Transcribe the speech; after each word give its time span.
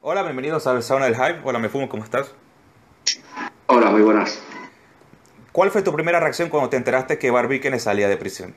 Hola, 0.00 0.22
bienvenidos 0.22 0.66
al 0.66 0.82
Sauna 0.82 1.06
del 1.06 1.14
Hype. 1.14 1.40
Hola, 1.44 1.58
me 1.58 1.68
fumo, 1.70 1.88
¿cómo 1.88 2.04
estás? 2.04 2.34
Hola, 3.66 3.90
muy 3.90 4.02
buenas. 4.02 4.42
¿Cuál 5.52 5.70
fue 5.70 5.82
tu 5.82 5.92
primera 5.94 6.20
reacción 6.20 6.50
cuando 6.50 6.68
te 6.68 6.76
enteraste 6.76 7.18
que 7.18 7.30
Barbican 7.30 7.78
salía 7.80 8.08
de 8.08 8.16
prisión? 8.16 8.54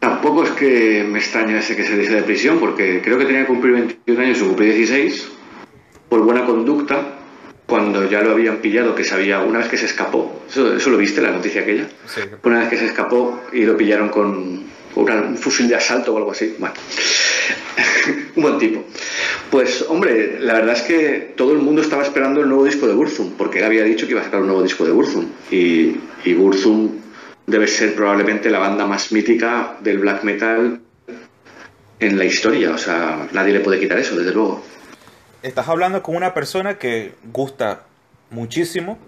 Tampoco 0.00 0.42
es 0.44 0.50
que 0.50 1.04
me 1.08 1.18
extrañase 1.18 1.76
que 1.76 1.84
saliese 1.84 2.14
de 2.14 2.22
prisión, 2.22 2.58
porque 2.58 3.00
creo 3.02 3.18
que 3.18 3.26
tenía 3.26 3.42
que 3.42 3.46
cumplir 3.48 3.74
21 3.74 4.20
años 4.22 4.42
o 4.42 4.46
cumplir 4.48 4.74
16 4.74 5.30
por 6.08 6.22
buena 6.22 6.44
conducta 6.46 7.14
cuando 7.66 8.08
ya 8.08 8.22
lo 8.22 8.32
habían 8.32 8.56
pillado, 8.56 8.94
que 8.94 9.04
sabía, 9.04 9.40
una 9.42 9.58
vez 9.58 9.68
que 9.68 9.76
se 9.76 9.86
escapó, 9.86 10.42
eso, 10.48 10.90
lo 10.90 10.96
viste, 10.96 11.20
la 11.20 11.30
noticia 11.32 11.60
aquella, 11.62 11.86
Sí. 12.06 12.22
una 12.42 12.60
vez 12.60 12.68
que 12.70 12.78
se 12.78 12.86
escapó 12.86 13.40
y 13.52 13.64
lo 13.66 13.76
pillaron 13.76 14.08
con 14.08 14.64
un 15.02 15.36
fusil 15.36 15.68
de 15.68 15.76
asalto 15.76 16.14
o 16.14 16.18
algo 16.18 16.32
así, 16.32 16.56
un 18.36 18.42
buen 18.42 18.58
tipo. 18.58 18.84
Pues 19.50 19.84
hombre, 19.88 20.38
la 20.40 20.54
verdad 20.54 20.76
es 20.76 20.82
que 20.82 21.34
todo 21.36 21.52
el 21.52 21.58
mundo 21.58 21.82
estaba 21.82 22.02
esperando 22.02 22.40
el 22.40 22.48
nuevo 22.48 22.64
disco 22.64 22.86
de 22.86 22.94
Burzum, 22.94 23.32
porque 23.32 23.58
él 23.58 23.64
había 23.64 23.84
dicho 23.84 24.06
que 24.06 24.12
iba 24.12 24.20
a 24.20 24.24
sacar 24.24 24.40
un 24.40 24.46
nuevo 24.46 24.62
disco 24.62 24.84
de 24.84 24.92
Burzum, 24.92 25.26
y, 25.50 25.96
y 26.24 26.34
Burzum 26.34 26.90
debe 27.46 27.66
ser 27.66 27.94
probablemente 27.94 28.50
la 28.50 28.58
banda 28.58 28.86
más 28.86 29.10
mítica 29.10 29.76
del 29.80 29.98
black 29.98 30.22
metal 30.22 30.80
en 32.00 32.18
la 32.18 32.24
historia, 32.24 32.72
o 32.72 32.78
sea, 32.78 33.28
nadie 33.32 33.52
le 33.52 33.60
puede 33.60 33.80
quitar 33.80 33.98
eso, 33.98 34.16
desde 34.16 34.32
luego. 34.32 34.62
Estás 35.42 35.68
hablando 35.68 36.02
con 36.02 36.16
una 36.16 36.34
persona 36.34 36.78
que 36.78 37.14
gusta 37.32 37.82
muchísimo 38.30 38.98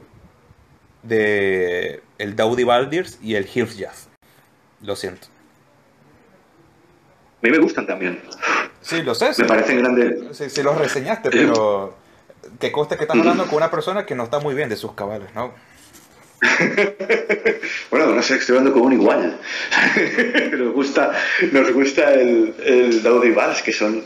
de 1.03 2.03
el 2.19 2.37
Daudi 2.37 2.65
Baldirs 2.65 3.19
y 3.23 3.35
el 3.35 3.49
Hills 3.53 3.77
Jazz. 3.77 4.09
Lo 4.83 4.97
siento. 4.97 5.29
A 7.43 7.47
mí 7.47 7.51
me 7.51 7.59
gustan 7.59 7.87
también, 7.87 8.21
Sí, 8.83 9.03
lo 9.03 9.15
sé. 9.15 9.33
Sí, 9.33 9.43
me 9.43 9.49
parecen 9.49 9.79
grandes, 9.79 10.37
sí, 10.37 10.51
sí 10.51 10.63
los 10.63 10.77
reseñaste, 10.77 11.31
pero 11.31 11.95
que 12.59 12.73
conste 12.73 12.97
que 12.97 13.05
estás 13.05 13.19
hablando 13.19 13.47
con 13.47 13.57
una 13.57 13.71
persona 13.71 14.05
que 14.05 14.15
no 14.15 14.25
está 14.25 14.41
muy 14.41 14.55
bien 14.55 14.69
de 14.69 14.77
sus 14.77 14.93
cabales, 14.93 15.29
¿no? 15.35 15.53
Bueno, 17.91 18.07
no 18.15 18.23
sé, 18.23 18.37
estoy 18.37 18.57
hablando 18.57 18.73
con 18.73 18.87
un 18.87 18.93
igual. 18.93 19.39
nos 20.59 20.73
gusta, 20.73 21.13
nos 21.53 21.73
gusta 21.73 22.15
el, 22.15 22.55
el 22.65 23.03
Daudi 23.03 23.31
Vals, 23.33 23.63
que 23.63 23.73
son, 23.73 24.05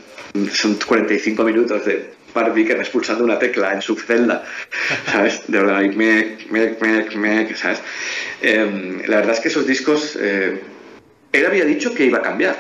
son 0.53 0.75
45 0.75 1.45
minutos 1.45 1.85
de 1.85 2.15
Barbie 2.35 2.67
que 2.67 2.73
expulsando 2.73 3.25
una 3.25 3.39
tecla 3.39 3.73
en 3.73 3.83
su 3.83 3.95
celda, 3.97 4.45
¿sabes? 5.07 5.43
De 5.47 5.59
verdad, 5.59 5.81
mec, 5.83 6.51
mec, 6.51 6.81
mec, 6.81 7.15
mec, 7.15 7.55
¿sabes? 7.55 7.81
Em, 8.43 9.03
la 9.07 9.17
verdad 9.17 9.35
es 9.35 9.41
que 9.41 9.49
esos 9.49 9.67
discos, 9.67 10.17
eh, 10.21 10.61
él 11.33 11.47
había 11.47 11.65
dicho 11.65 11.95
que 11.95 12.05
iba 12.07 12.19
a 12.19 12.23
cambiar, 12.23 12.57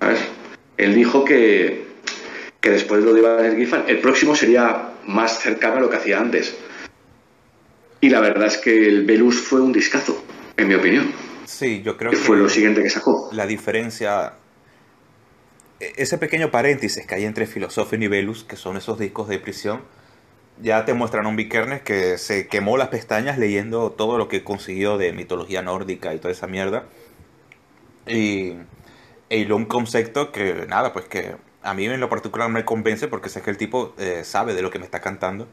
¿sabes? 0.00 0.20
Él 0.76 0.94
dijo 0.94 1.24
que, 1.24 1.86
que 2.60 2.70
después 2.70 3.00
de 3.02 3.06
lo 3.06 3.14
de 3.14 3.22
Valer 3.22 3.56
Giffan, 3.56 3.84
el 3.88 3.98
próximo 4.00 4.34
sería 4.34 4.90
más 5.06 5.38
cercano 5.40 5.76
a 5.76 5.80
lo 5.80 5.90
que 5.90 5.96
hacía 5.96 6.18
antes. 6.20 6.56
Y 8.00 8.10
la 8.10 8.20
verdad 8.20 8.46
es 8.48 8.58
que 8.58 8.86
el 8.86 9.04
Velus 9.06 9.40
fue 9.40 9.60
un 9.60 9.72
discazo, 9.72 10.22
en 10.56 10.68
mi 10.68 10.74
opinión. 10.74 11.10
Sí, 11.46 11.82
yo 11.82 11.96
creo 11.96 12.10
Que 12.10 12.16
que 12.16 12.22
fue 12.22 12.36
lo 12.36 12.48
siguiente 12.48 12.82
que 12.82 12.90
sacó. 12.90 13.30
la 13.32 13.46
diferencia, 13.46 14.34
e- 15.80 15.92
ese 15.96 16.18
pequeño 16.18 16.50
paréntesis 16.50 17.06
que 17.06 17.14
hay 17.14 17.24
entre 17.24 17.46
Philosophy 17.46 17.96
y 17.96 18.08
Velus, 18.08 18.44
que 18.44 18.56
son 18.56 18.76
esos 18.76 18.98
discos 18.98 19.28
de 19.28 19.38
prisión, 19.38 19.80
ya 20.60 20.84
te 20.84 20.94
muestran 20.94 21.26
a 21.26 21.28
un 21.28 21.36
Vikernes 21.36 21.82
que 21.82 22.16
se 22.18 22.46
quemó 22.46 22.76
las 22.76 22.88
pestañas 22.88 23.38
leyendo 23.38 23.90
todo 23.90 24.18
lo 24.18 24.28
que 24.28 24.44
consiguió 24.44 24.98
de 24.98 25.12
mitología 25.12 25.62
nórdica 25.62 26.14
y 26.14 26.18
toda 26.18 26.32
esa 26.32 26.46
mierda. 26.46 26.84
Y 28.06 28.52
y 29.36 29.50
un 29.50 29.64
concepto 29.66 30.32
que, 30.32 30.66
nada, 30.68 30.92
pues 30.92 31.06
que 31.06 31.36
a 31.62 31.74
mí 31.74 31.86
en 31.86 32.00
lo 32.00 32.08
particular 32.08 32.48
me 32.50 32.64
convence 32.64 33.08
porque 33.08 33.28
sé 33.28 33.42
que 33.42 33.50
el 33.50 33.56
tipo 33.56 33.94
eh, 33.98 34.22
sabe 34.24 34.54
de 34.54 34.62
lo 34.62 34.70
que 34.70 34.78
me 34.78 34.84
está 34.84 35.00
cantando. 35.00 35.48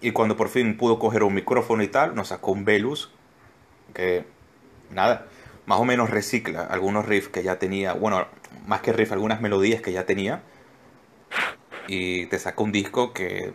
Y 0.00 0.12
cuando 0.12 0.36
por 0.36 0.48
fin 0.48 0.76
pudo 0.76 0.98
coger 0.98 1.22
un 1.22 1.34
micrófono 1.34 1.82
y 1.82 1.88
tal, 1.88 2.14
nos 2.14 2.28
sacó 2.28 2.52
un 2.52 2.64
Velus 2.64 3.10
que, 3.94 4.24
nada, 4.90 5.26
más 5.64 5.80
o 5.80 5.84
menos 5.84 6.10
recicla 6.10 6.62
algunos 6.64 7.06
riffs 7.06 7.28
que 7.28 7.42
ya 7.42 7.58
tenía, 7.58 7.94
bueno, 7.94 8.26
más 8.66 8.82
que 8.82 8.92
riff, 8.92 9.12
algunas 9.12 9.40
melodías 9.40 9.80
que 9.80 9.92
ya 9.92 10.04
tenía. 10.06 10.42
Y 11.88 12.26
te 12.26 12.38
saca 12.38 12.62
un 12.62 12.72
disco 12.72 13.12
que, 13.12 13.54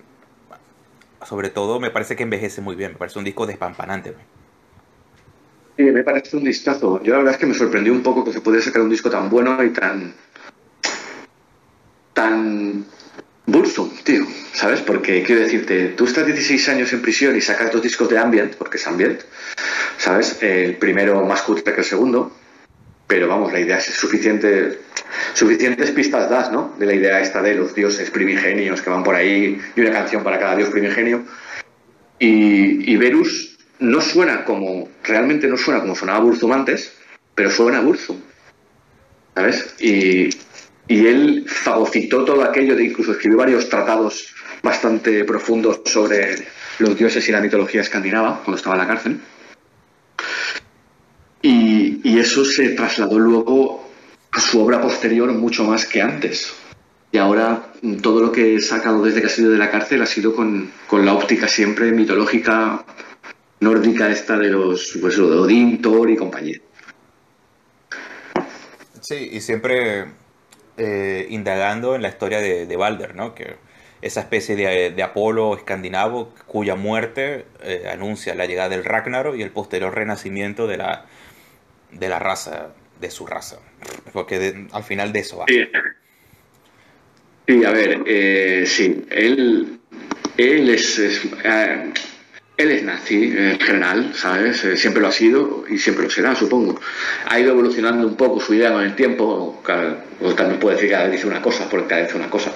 sobre 1.24 1.50
todo, 1.50 1.80
me 1.80 1.92
parece 1.92 2.16
que 2.16 2.24
envejece 2.24 2.62
muy 2.62 2.76
bien, 2.76 2.94
me 2.94 2.98
parece 2.98 3.20
un 3.20 3.26
disco 3.26 3.46
despampanante. 3.46 4.16
Sí, 5.78 5.84
me 5.84 6.04
parece 6.04 6.38
un 6.38 6.44
discazo. 6.44 7.02
Yo 7.04 7.14
la 7.14 7.20
verdad 7.20 7.34
es 7.34 7.40
que 7.40 7.46
me 7.46 7.54
sorprendió 7.54 7.94
un 7.94 8.04
poco 8.04 8.24
que 8.24 8.34
se 8.34 8.42
pudiera 8.42 8.64
sacar 8.64 8.82
un 8.82 8.90
disco 8.90 9.10
tan 9.10 9.30
bueno 9.30 9.64
y 9.64 9.70
tan. 9.70 10.14
tan. 12.14 12.86
Burzum, 13.46 13.90
tío, 14.04 14.26
¿sabes? 14.54 14.82
Porque 14.82 15.24
quiero 15.24 15.42
decirte, 15.42 15.90
tú 15.90 16.06
estás 16.06 16.26
16 16.26 16.70
años 16.70 16.94
en 16.94 17.02
prisión 17.02 17.36
y 17.36 17.42
sacas 17.42 17.72
dos 17.72 17.82
discos 17.82 18.08
de 18.08 18.18
Ambient, 18.18 18.56
porque 18.56 18.78
es 18.78 18.88
Ambient, 18.88 19.22
¿sabes? 19.98 20.38
El 20.42 20.78
primero 20.78 21.26
más 21.26 21.42
cutre 21.42 21.74
que 21.74 21.82
el 21.82 21.86
segundo, 21.86 22.32
pero 23.08 23.28
vamos, 23.28 23.52
la 23.52 23.60
idea 23.60 23.78
es 23.78 23.86
suficiente. 23.86 24.80
Suficientes 25.34 25.92
pistas 25.92 26.30
das, 26.30 26.52
¿no? 26.52 26.74
De 26.78 26.86
la 26.86 26.94
idea 26.94 27.20
esta 27.20 27.42
de 27.42 27.56
los 27.56 27.74
dioses 27.76 28.10
primigenios 28.12 28.82
que 28.82 28.90
van 28.90 29.04
por 29.04 29.16
ahí 29.16 29.60
y 29.76 29.82
una 29.82 29.92
canción 29.92 30.24
para 30.24 30.40
cada 30.40 30.56
dios 30.56 30.70
primigenio. 30.70 31.24
Y, 32.20 32.90
y 32.90 32.96
Verus 32.98 33.51
no 33.82 34.00
suena 34.00 34.46
como, 34.46 34.88
realmente 35.04 35.48
no 35.48 35.58
suena 35.58 35.82
como 35.82 35.96
sonaba 35.96 36.20
Burzum 36.20 36.54
antes, 36.54 36.94
pero 37.36 37.50
suena 37.50 37.80
a 37.80 37.82
Burzum, 37.82 38.18
¿sabes? 39.36 39.76
Y, 39.80 40.30
y 40.88 41.08
él 41.08 41.46
fagocitó 41.48 42.24
todo 42.24 42.44
aquello, 42.44 42.76
de 42.76 42.86
incluso 42.86 43.12
escribió 43.12 43.40
varios 43.40 43.70
tratados 43.70 44.34
bastante 44.62 45.26
profundos 45.26 45.82
sobre 45.86 46.36
los 46.78 46.96
dioses 46.96 47.28
y 47.28 47.32
la 47.32 47.42
mitología 47.42 47.82
escandinava 47.82 48.42
cuando 48.44 48.58
estaba 48.58 48.76
en 48.76 48.82
la 48.82 48.88
cárcel. 48.88 49.20
Y, 51.42 52.02
y 52.04 52.20
eso 52.20 52.46
se 52.46 52.70
trasladó 52.70 53.18
luego 53.18 53.90
a 54.32 54.40
su 54.40 54.62
obra 54.62 54.80
posterior 54.80 55.32
mucho 55.34 55.64
más 55.64 55.88
que 55.88 56.02
antes. 56.02 56.54
Y 57.12 57.18
ahora 57.18 57.74
todo 58.02 58.22
lo 58.22 58.32
que 58.32 58.56
he 58.56 58.62
sacado 58.62 59.04
desde 59.04 59.22
que 59.22 59.28
ha 59.28 59.30
salido 59.30 59.52
de 59.52 59.58
la 59.58 59.72
cárcel 59.72 60.04
ha 60.04 60.06
sido 60.06 60.36
con, 60.36 60.72
con 60.88 61.04
la 61.04 61.14
óptica 61.14 61.48
siempre 61.48 61.92
mitológica 61.92 62.86
nórdica 63.62 64.10
esta 64.12 64.38
de 64.38 64.50
los 64.50 64.98
pues, 65.00 65.18
lo 65.18 65.30
de 65.30 65.38
Odín, 65.38 65.82
Thor 65.82 66.10
y 66.10 66.18
compañía. 66.18 66.58
Sí, 69.00 69.30
y 69.32 69.42
siempre 69.42 70.06
eh, 70.78 71.28
indagando 71.30 71.96
en 71.96 72.02
la 72.02 72.10
historia 72.10 72.40
de, 72.40 72.66
de 72.66 72.76
Balder, 72.76 73.16
¿no? 73.16 73.34
Que 73.34 73.56
esa 74.02 74.22
especie 74.22 74.56
de, 74.56 74.92
de 74.92 75.04
Apolo 75.04 75.56
escandinavo 75.56 76.34
cuya 76.48 76.76
muerte 76.76 77.46
eh, 77.64 77.88
anuncia 77.92 78.34
la 78.36 78.46
llegada 78.48 78.70
del 78.70 78.84
Ragnarok 78.84 79.36
y 79.38 79.44
el 79.44 79.52
posterior 79.52 79.94
renacimiento 79.94 80.66
de 80.68 80.78
la, 80.78 81.06
de 81.92 82.10
la 82.10 82.20
raza, 82.20 82.70
de 83.00 83.12
su 83.12 83.26
raza. 83.28 83.58
Porque 84.12 84.40
de- 84.40 84.68
al 84.72 84.84
final 84.84 85.14
de 85.14 85.20
eso 85.20 85.38
va. 85.38 85.46
Sí, 85.48 85.62
Sí, 87.48 87.66
a 87.66 87.72
ver, 87.72 88.04
eh, 88.06 88.64
sí, 88.66 89.04
él, 89.10 89.80
él 90.38 90.70
es, 90.70 91.00
es, 91.00 91.22
eh, 91.44 91.92
él 92.62 92.72
es 92.72 92.84
nazi 92.84 93.34
en 93.36 93.60
general, 93.60 94.12
¿sabes? 94.16 94.64
Eh, 94.64 94.78
siempre 94.78 95.02
lo 95.02 95.08
ha 95.08 95.12
sido 95.12 95.64
y 95.70 95.78
siempre 95.78 96.04
lo 96.06 96.10
será, 96.10 96.36
supongo. 96.36 96.80
Ha 97.28 97.40
ido 97.40 97.52
evolucionando 97.52 98.08
un 98.08 98.16
poco 98.16 98.40
su 98.40 98.54
idea 98.54 98.72
con 98.72 98.84
el 98.84 98.96
tiempo, 98.96 99.62
cada- 99.64 100.04
o 100.22 100.34
también 100.34 100.60
puede 100.60 100.76
decir 100.76 100.90
que 100.90 101.10
dice 101.10 101.28
una 101.28 101.42
cosa, 101.42 101.68
porque 101.70 101.88
cada 101.88 102.02
vez 102.02 102.10
dice 102.10 102.20
una 102.20 102.30
cosa, 102.30 102.52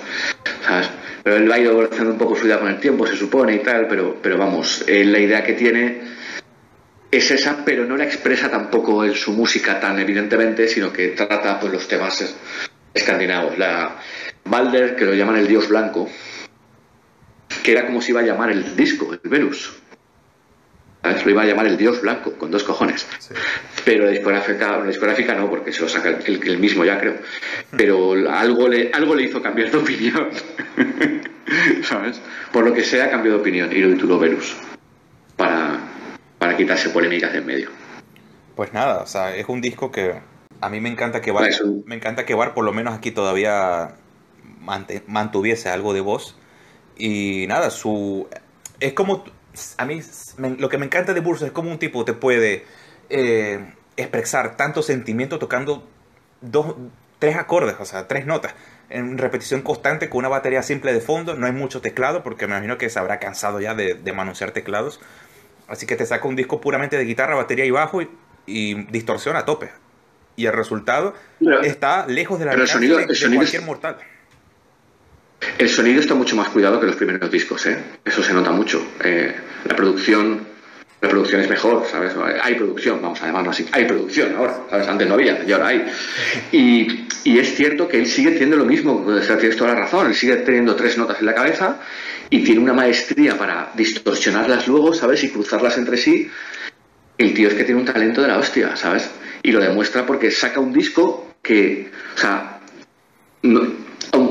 ¿sabes? 0.65 0.89
Pero 1.23 1.37
él 1.37 1.51
ha 1.51 1.59
ido 1.59 1.71
evolucionando 1.71 2.11
un 2.13 2.17
poco 2.19 2.35
su 2.35 2.45
idea 2.45 2.59
con 2.59 2.69
el 2.69 2.79
tiempo, 2.79 3.07
se 3.07 3.15
supone 3.15 3.55
y 3.55 3.59
tal, 3.59 3.87
pero, 3.87 4.17
pero 4.21 4.37
vamos, 4.37 4.83
la 4.87 5.19
idea 5.19 5.43
que 5.43 5.53
tiene 5.53 6.01
es 7.11 7.31
esa, 7.31 7.63
pero 7.65 7.85
no 7.85 7.97
la 7.97 8.03
expresa 8.03 8.49
tampoco 8.51 9.03
en 9.05 9.13
su 9.15 9.31
música 9.31 9.79
tan 9.79 9.97
evidentemente, 9.99 10.67
sino 10.67 10.91
que 10.93 11.09
trata 11.09 11.59
pues, 11.59 11.71
los 11.73 11.87
temas 11.87 12.21
es- 12.21 12.35
escandinavos. 12.93 13.57
La 13.57 13.95
Balder, 14.43 14.95
que 14.95 15.05
lo 15.05 15.13
llaman 15.13 15.37
el 15.37 15.47
dios 15.47 15.67
blanco, 15.67 16.09
que 17.63 17.71
era 17.71 17.85
como 17.87 18.01
se 18.01 18.11
iba 18.11 18.19
a 18.21 18.23
llamar 18.23 18.51
el 18.51 18.75
disco, 18.75 19.11
el 19.11 19.27
Venus. 19.29 19.73
¿Sabes? 21.05 21.23
Lo 21.23 21.29
iba 21.31 21.43
a 21.43 21.45
llamar 21.45 21.67
el 21.67 21.77
dios 21.77 22.01
blanco, 22.01 22.33
con 22.33 22.49
dos 22.49 22.63
cojones. 22.63 23.05
Sí. 23.19 23.33
Pero 23.83 24.05
la 24.05 24.11
discográfica, 24.11 24.77
la 24.79 24.85
discográfica 24.87 25.35
no, 25.35 25.47
porque 25.49 25.71
se 25.71 25.81
lo 25.83 25.89
saca 25.89 26.09
el, 26.09 26.41
el 26.47 26.57
mismo 26.57 26.83
ya, 26.83 26.99
creo. 26.99 27.17
Pero 27.77 28.13
algo 28.31 28.67
le, 28.67 28.89
algo 28.91 29.13
le 29.13 29.23
hizo 29.23 29.39
cambiar 29.41 29.69
de 29.69 29.77
opinión. 29.77 30.29
¿Sabes? 31.83 32.19
Por 32.51 32.65
lo 32.65 32.73
que 32.73 32.83
sea, 32.83 33.11
cambió 33.11 33.33
de 33.33 33.37
opinión 33.39 33.71
y 33.71 33.77
lo 33.81 33.93
tituló 33.93 34.17
Venus. 34.17 34.55
Para, 35.37 35.79
para 36.39 36.57
quitarse 36.57 36.89
polémicas 36.89 37.31
de 37.33 37.37
en 37.39 37.45
medio. 37.45 37.69
Pues 38.55 38.73
nada, 38.73 39.01
o 39.01 39.05
sea, 39.05 39.35
es 39.35 39.45
un 39.47 39.61
disco 39.61 39.91
que 39.91 40.15
a 40.61 40.69
mí 40.69 40.79
me 40.79 40.89
encanta 40.89 41.21
que 41.21 41.31
Bar, 41.31 41.49
un- 41.63 41.83
me 41.85 41.95
encanta 41.95 42.25
que 42.25 42.33
Bar 42.33 42.55
por 42.55 42.65
lo 42.65 42.73
menos 42.73 42.95
aquí 42.95 43.11
todavía 43.11 43.95
mantuviese 45.07 45.69
algo 45.69 45.93
de 45.93 46.01
voz. 46.01 46.35
Y 46.97 47.45
nada, 47.47 47.69
su 47.69 48.27
es 48.79 48.93
como 48.93 49.23
a 49.77 49.85
mí 49.85 50.01
me- 50.37 50.57
lo 50.57 50.69
que 50.69 50.77
me 50.77 50.85
encanta 50.85 51.13
de 51.13 51.19
Burso 51.21 51.45
es 51.45 51.51
como 51.51 51.71
un 51.71 51.79
tipo 51.79 52.05
te 52.05 52.13
puede 52.13 52.65
eh, 53.09 53.59
expresar 53.97 54.57
tanto 54.57 54.81
sentimiento 54.81 55.39
tocando 55.39 55.87
dos 56.41 56.75
tres 57.19 57.37
acordes, 57.37 57.75
o 57.79 57.85
sea, 57.85 58.07
tres 58.07 58.25
notas. 58.25 58.53
en 58.89 59.17
repetición 59.17 59.61
constante 59.63 60.09
con 60.09 60.19
una 60.19 60.29
batería 60.29 60.61
simple 60.61 60.93
de 60.93 61.01
fondo. 61.01 61.33
No 61.33 61.47
hay 61.47 61.51
mucho 61.53 61.81
teclado 61.81 62.21
porque 62.21 62.45
me 62.45 62.53
imagino 62.53 62.77
que 62.77 62.89
se 62.89 62.99
habrá 62.99 63.19
cansado 63.19 63.59
ya 63.59 63.73
de, 63.73 63.95
de 63.95 64.13
manosear 64.13 64.51
teclados. 64.51 64.99
Así 65.67 65.87
que 65.87 65.95
te 65.95 66.05
saca 66.05 66.27
un 66.27 66.35
disco 66.35 66.61
puramente 66.61 66.95
de 66.97 67.03
guitarra, 67.05 67.33
batería 67.35 67.65
y 67.65 67.71
bajo 67.71 68.01
y, 68.45 68.83
distorsión 68.91 69.35
a 69.37 69.45
tope. 69.45 69.71
Y 70.35 70.45
el 70.45 70.53
resultado 70.53 71.15
está 71.63 72.05
lejos 72.05 72.37
de 72.39 72.45
la 72.45 72.51
realidad 72.51 72.97
de, 73.07 73.35
cualquier 73.35 73.63
mortal. 73.63 73.97
El 75.57 75.69
sonido 75.69 76.01
está 76.01 76.15
mucho 76.15 76.35
más 76.35 76.49
cuidado 76.49 76.79
que 76.79 76.87
los 76.87 76.95
primeros 76.95 77.31
discos, 77.31 77.65
¿eh? 77.65 77.77
Eso 78.03 78.21
se 78.21 78.33
nota 78.33 78.51
mucho. 78.51 78.85
Eh, 79.03 79.33
la 79.65 79.75
producción 79.75 80.55
la 81.05 81.11
producción 81.11 81.41
es 81.41 81.49
mejor, 81.49 81.85
¿sabes? 81.85 82.13
Hay 82.41 82.55
producción, 82.55 82.99
vamos 82.99 83.21
a 83.21 83.27
llamarlo 83.27 83.51
así. 83.51 83.63
Hay 83.71 83.85
producción 83.85 84.35
ahora, 84.35 84.61
¿sabes? 84.71 84.87
Antes 84.87 85.07
no 85.07 85.13
había 85.13 85.43
y 85.45 85.51
ahora 85.51 85.67
hay. 85.67 85.85
Y, 86.51 87.05
es 87.37 87.55
cierto 87.55 87.87
que 87.87 87.99
él 87.99 88.07
sigue 88.07 88.31
teniendo 88.31 88.57
lo 88.57 88.65
mismo, 88.65 89.05
o 89.05 89.21
sea, 89.21 89.37
tienes 89.37 89.55
toda 89.55 89.73
la 89.73 89.81
razón, 89.81 90.07
él 90.07 90.15
sigue 90.15 90.37
teniendo 90.37 90.75
tres 90.75 90.97
notas 90.97 91.19
en 91.19 91.27
la 91.27 91.35
cabeza 91.35 91.79
y 92.29 92.43
tiene 92.43 92.61
una 92.61 92.73
maestría 92.73 93.37
para 93.37 93.71
distorsionarlas 93.75 94.67
luego, 94.67 94.93
¿sabes? 94.93 95.23
Y 95.23 95.29
cruzarlas 95.29 95.77
entre 95.77 95.97
sí. 95.97 96.29
El 97.17 97.33
tío 97.33 97.49
es 97.49 97.53
que 97.53 97.63
tiene 97.65 97.81
un 97.81 97.85
talento 97.85 98.21
de 98.21 98.27
la 98.27 98.39
hostia, 98.39 98.75
¿sabes? 98.75 99.09
Y 99.43 99.51
lo 99.51 99.59
demuestra 99.59 100.07
porque 100.07 100.31
saca 100.31 100.59
un 100.59 100.73
disco 100.73 101.35
que, 101.43 101.91
o 102.15 102.17
sea, 102.17 102.61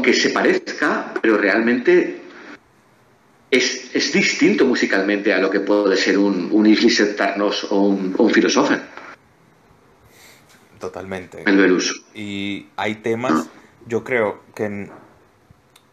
aunque 0.05 0.21
se 0.21 0.31
parezca, 0.31 1.15
pero 1.23 1.39
realmente 1.39 2.21
es, 3.51 3.95
es, 3.95 4.13
distinto 4.13 4.67
musicalmente 4.67 5.33
a 5.33 5.39
lo 5.39 5.51
que 5.51 5.61
puede 5.61 5.97
ser 5.97 6.19
un, 6.19 6.51
un 6.53 6.67
Islis 6.67 7.17
Tarnos 7.17 7.65
o 7.71 7.81
un, 7.81 8.15
un 8.19 8.31
Philosopher. 8.31 8.83
Totalmente. 10.79 11.43
El 11.47 11.57
Velus. 11.57 12.05
Y 12.15 12.67
hay 12.77 12.97
temas, 12.97 13.33
ah. 13.33 13.51
yo 13.87 14.05
creo 14.05 14.43
que 14.55 14.91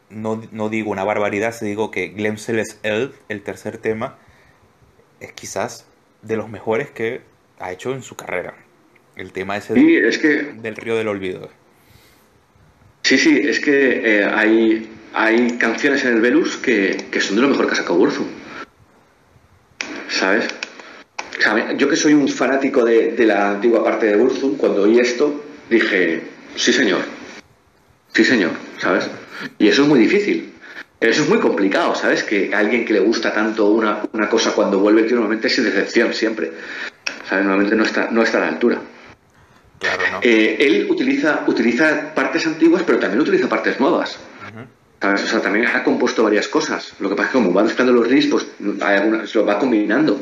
no, 0.09 0.43
no, 0.51 0.67
digo 0.67 0.91
una 0.91 1.05
barbaridad 1.05 1.53
si 1.53 1.65
digo 1.65 1.89
que 1.89 2.09
Glemsel's 2.09 2.79
Elf, 2.83 3.15
el 3.29 3.43
tercer 3.43 3.77
tema, 3.77 4.17
es 5.21 5.31
quizás 5.31 5.85
de 6.21 6.35
los 6.35 6.49
mejores 6.49 6.91
que 6.91 7.21
ha 7.59 7.71
hecho 7.71 7.93
en 7.93 8.01
su 8.01 8.17
carrera. 8.17 8.55
El 9.15 9.31
tema 9.31 9.55
ese 9.55 9.73
del, 9.73 10.05
es 10.05 10.17
que, 10.17 10.27
del 10.27 10.75
río 10.75 10.97
del 10.97 11.07
olvido. 11.07 11.49
Sí, 13.11 13.17
sí, 13.17 13.41
es 13.43 13.59
que 13.59 14.19
eh, 14.21 14.23
hay, 14.23 14.89
hay 15.13 15.57
canciones 15.57 16.05
en 16.05 16.13
el 16.13 16.21
Velus 16.21 16.55
que, 16.55 16.95
que 17.11 17.19
son 17.19 17.35
de 17.35 17.41
lo 17.41 17.49
mejor 17.49 17.67
que 17.67 17.73
ha 17.73 17.75
sacado 17.75 17.99
Burzum. 17.99 18.25
¿Sabes? 20.07 20.47
yo 21.75 21.89
que 21.89 21.97
soy 21.97 22.13
un 22.13 22.29
fanático 22.29 22.85
de, 22.85 23.11
de 23.11 23.25
la 23.25 23.51
antigua 23.51 23.83
parte 23.83 24.05
de 24.05 24.15
Burzum, 24.15 24.55
cuando 24.55 24.83
oí 24.83 24.97
esto 24.97 25.43
dije, 25.69 26.21
sí 26.55 26.71
señor, 26.71 27.01
sí 28.13 28.23
señor, 28.23 28.51
¿sabes? 28.77 29.09
Y 29.59 29.67
eso 29.67 29.81
es 29.81 29.89
muy 29.89 29.99
difícil. 29.99 30.53
Eso 31.01 31.23
es 31.23 31.27
muy 31.27 31.39
complicado, 31.39 31.93
¿sabes? 31.95 32.23
Que 32.23 32.55
alguien 32.55 32.85
que 32.85 32.93
le 32.93 33.01
gusta 33.01 33.33
tanto 33.33 33.71
una, 33.71 34.03
una 34.13 34.29
cosa 34.29 34.53
cuando 34.53 34.79
vuelve, 34.79 35.01
normalmente 35.11 35.47
es 35.47 35.61
decepción 35.61 36.13
siempre. 36.13 36.49
¿Sabes? 37.27 37.43
Normalmente 37.43 37.75
no 37.75 37.83
está, 37.83 38.07
no 38.09 38.23
está 38.23 38.37
a 38.37 38.41
la 38.41 38.47
altura. 38.47 38.79
Eh, 40.21 40.57
él 40.59 40.87
utiliza, 40.89 41.43
utiliza 41.47 42.13
partes 42.13 42.45
antiguas, 42.45 42.83
pero 42.85 42.99
también 42.99 43.21
utiliza 43.21 43.49
partes 43.49 43.79
nuevas. 43.79 44.19
O 45.03 45.17
sea, 45.17 45.41
también 45.41 45.65
ha 45.65 45.83
compuesto 45.83 46.23
varias 46.23 46.47
cosas. 46.47 46.93
Lo 46.99 47.09
que 47.09 47.15
pasa 47.15 47.27
es 47.27 47.31
que 47.31 47.39
como 47.39 47.53
va 47.53 47.63
mezclando 47.63 47.91
los 47.91 48.07
riffs, 48.07 48.27
pues 48.27 48.47
hay 48.81 48.97
algunas, 48.97 49.33
lo 49.33 49.45
va 49.45 49.57
combinando. 49.57 50.21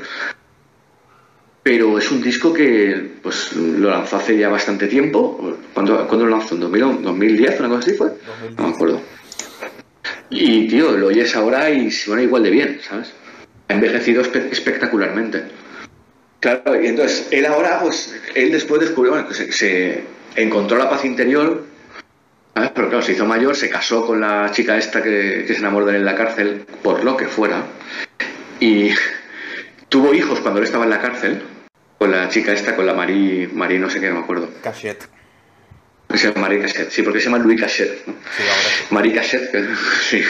Pero 1.62 1.98
es 1.98 2.10
un 2.10 2.22
disco 2.22 2.54
que 2.54 3.18
pues 3.22 3.52
lo 3.54 3.90
lanzó 3.90 4.16
hace 4.16 4.38
ya 4.38 4.48
bastante 4.48 4.88
tiempo. 4.88 5.58
¿Cuándo, 5.74 6.08
lo 6.10 6.28
lanzó? 6.28 6.56
¿En 6.56 6.62
2010? 6.62 7.60
¿Una 7.60 7.70
cosa 7.70 7.80
así 7.80 7.94
fue? 7.98 8.14
No 8.58 8.68
me 8.68 8.74
acuerdo. 8.74 9.02
Y, 10.30 10.68
tío, 10.70 10.92
lo 10.92 11.08
oyes 11.08 11.36
ahora 11.36 11.70
y 11.70 11.92
suena 11.92 12.22
igual 12.22 12.44
de 12.44 12.52
bien, 12.52 12.80
¿sabes? 12.82 13.12
Ha 13.68 13.74
envejecido 13.74 14.22
espectacularmente. 14.22 15.44
Claro, 16.39 16.81
y 16.81 16.88
entonces 16.88 17.27
él 17.31 17.45
ahora, 17.45 17.80
pues, 17.81 18.15
él 18.33 18.51
después 18.51 18.80
descubrió, 18.81 19.13
bueno, 19.13 19.27
que 19.27 19.51
se, 19.51 20.03
encontró 20.36 20.77
la 20.77 20.89
paz 20.89 21.03
interior, 21.03 21.65
¿sabes? 22.53 22.71
pero 22.74 22.88
claro, 22.88 23.03
se 23.03 23.12
hizo 23.12 23.25
mayor, 23.25 23.56
se 23.56 23.69
casó 23.69 24.06
con 24.06 24.21
la 24.21 24.50
chica 24.51 24.77
esta 24.77 25.03
que, 25.03 25.45
se 25.45 25.56
enamoró 25.56 25.86
de 25.86 25.94
él 25.94 25.97
en 25.97 26.06
la 26.06 26.15
cárcel, 26.15 26.65
por 26.81 27.03
lo 27.03 27.18
que 27.18 27.27
fuera, 27.27 27.63
y 28.59 28.91
tuvo 29.89 30.13
hijos 30.13 30.39
cuando 30.39 30.59
él 30.59 30.65
estaba 30.65 30.86
en 30.86 30.91
la 30.91 31.01
cárcel, 31.01 31.41
con 31.97 32.12
la 32.12 32.30
chica 32.30 32.53
esta, 32.53 32.75
con 32.75 32.86
la 32.86 32.94
Marie, 32.94 33.50
Marie 33.51 33.80
no 33.80 33.89
sé 33.89 34.00
qué, 34.00 34.07
no 34.07 34.15
me 34.15 34.21
acuerdo. 34.21 34.50
Cachet. 34.63 35.09
Se 36.15 36.27
llama 36.30 36.41
Marie 36.41 36.62
Cachet, 36.62 36.89
sí, 36.89 37.03
porque 37.03 37.19
se 37.19 37.25
llama 37.25 37.38
Louis 37.38 37.59
Cachet. 37.59 38.03
Sí, 38.06 38.44
Marie 38.89 39.13
Cachet, 39.13 39.51
sí. 40.09 40.24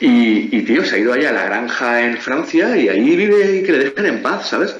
Y, 0.00 0.56
y, 0.56 0.62
tío, 0.62 0.84
se 0.84 0.94
ha 0.94 0.98
ido 0.98 1.12
allá 1.12 1.30
a 1.30 1.32
la 1.32 1.44
granja 1.44 2.02
en 2.02 2.16
Francia 2.18 2.76
y 2.76 2.88
ahí 2.88 3.16
vive 3.16 3.56
y 3.56 3.62
que 3.64 3.72
le 3.72 3.78
dejen 3.78 4.06
en 4.06 4.22
paz, 4.22 4.48
¿sabes? 4.48 4.76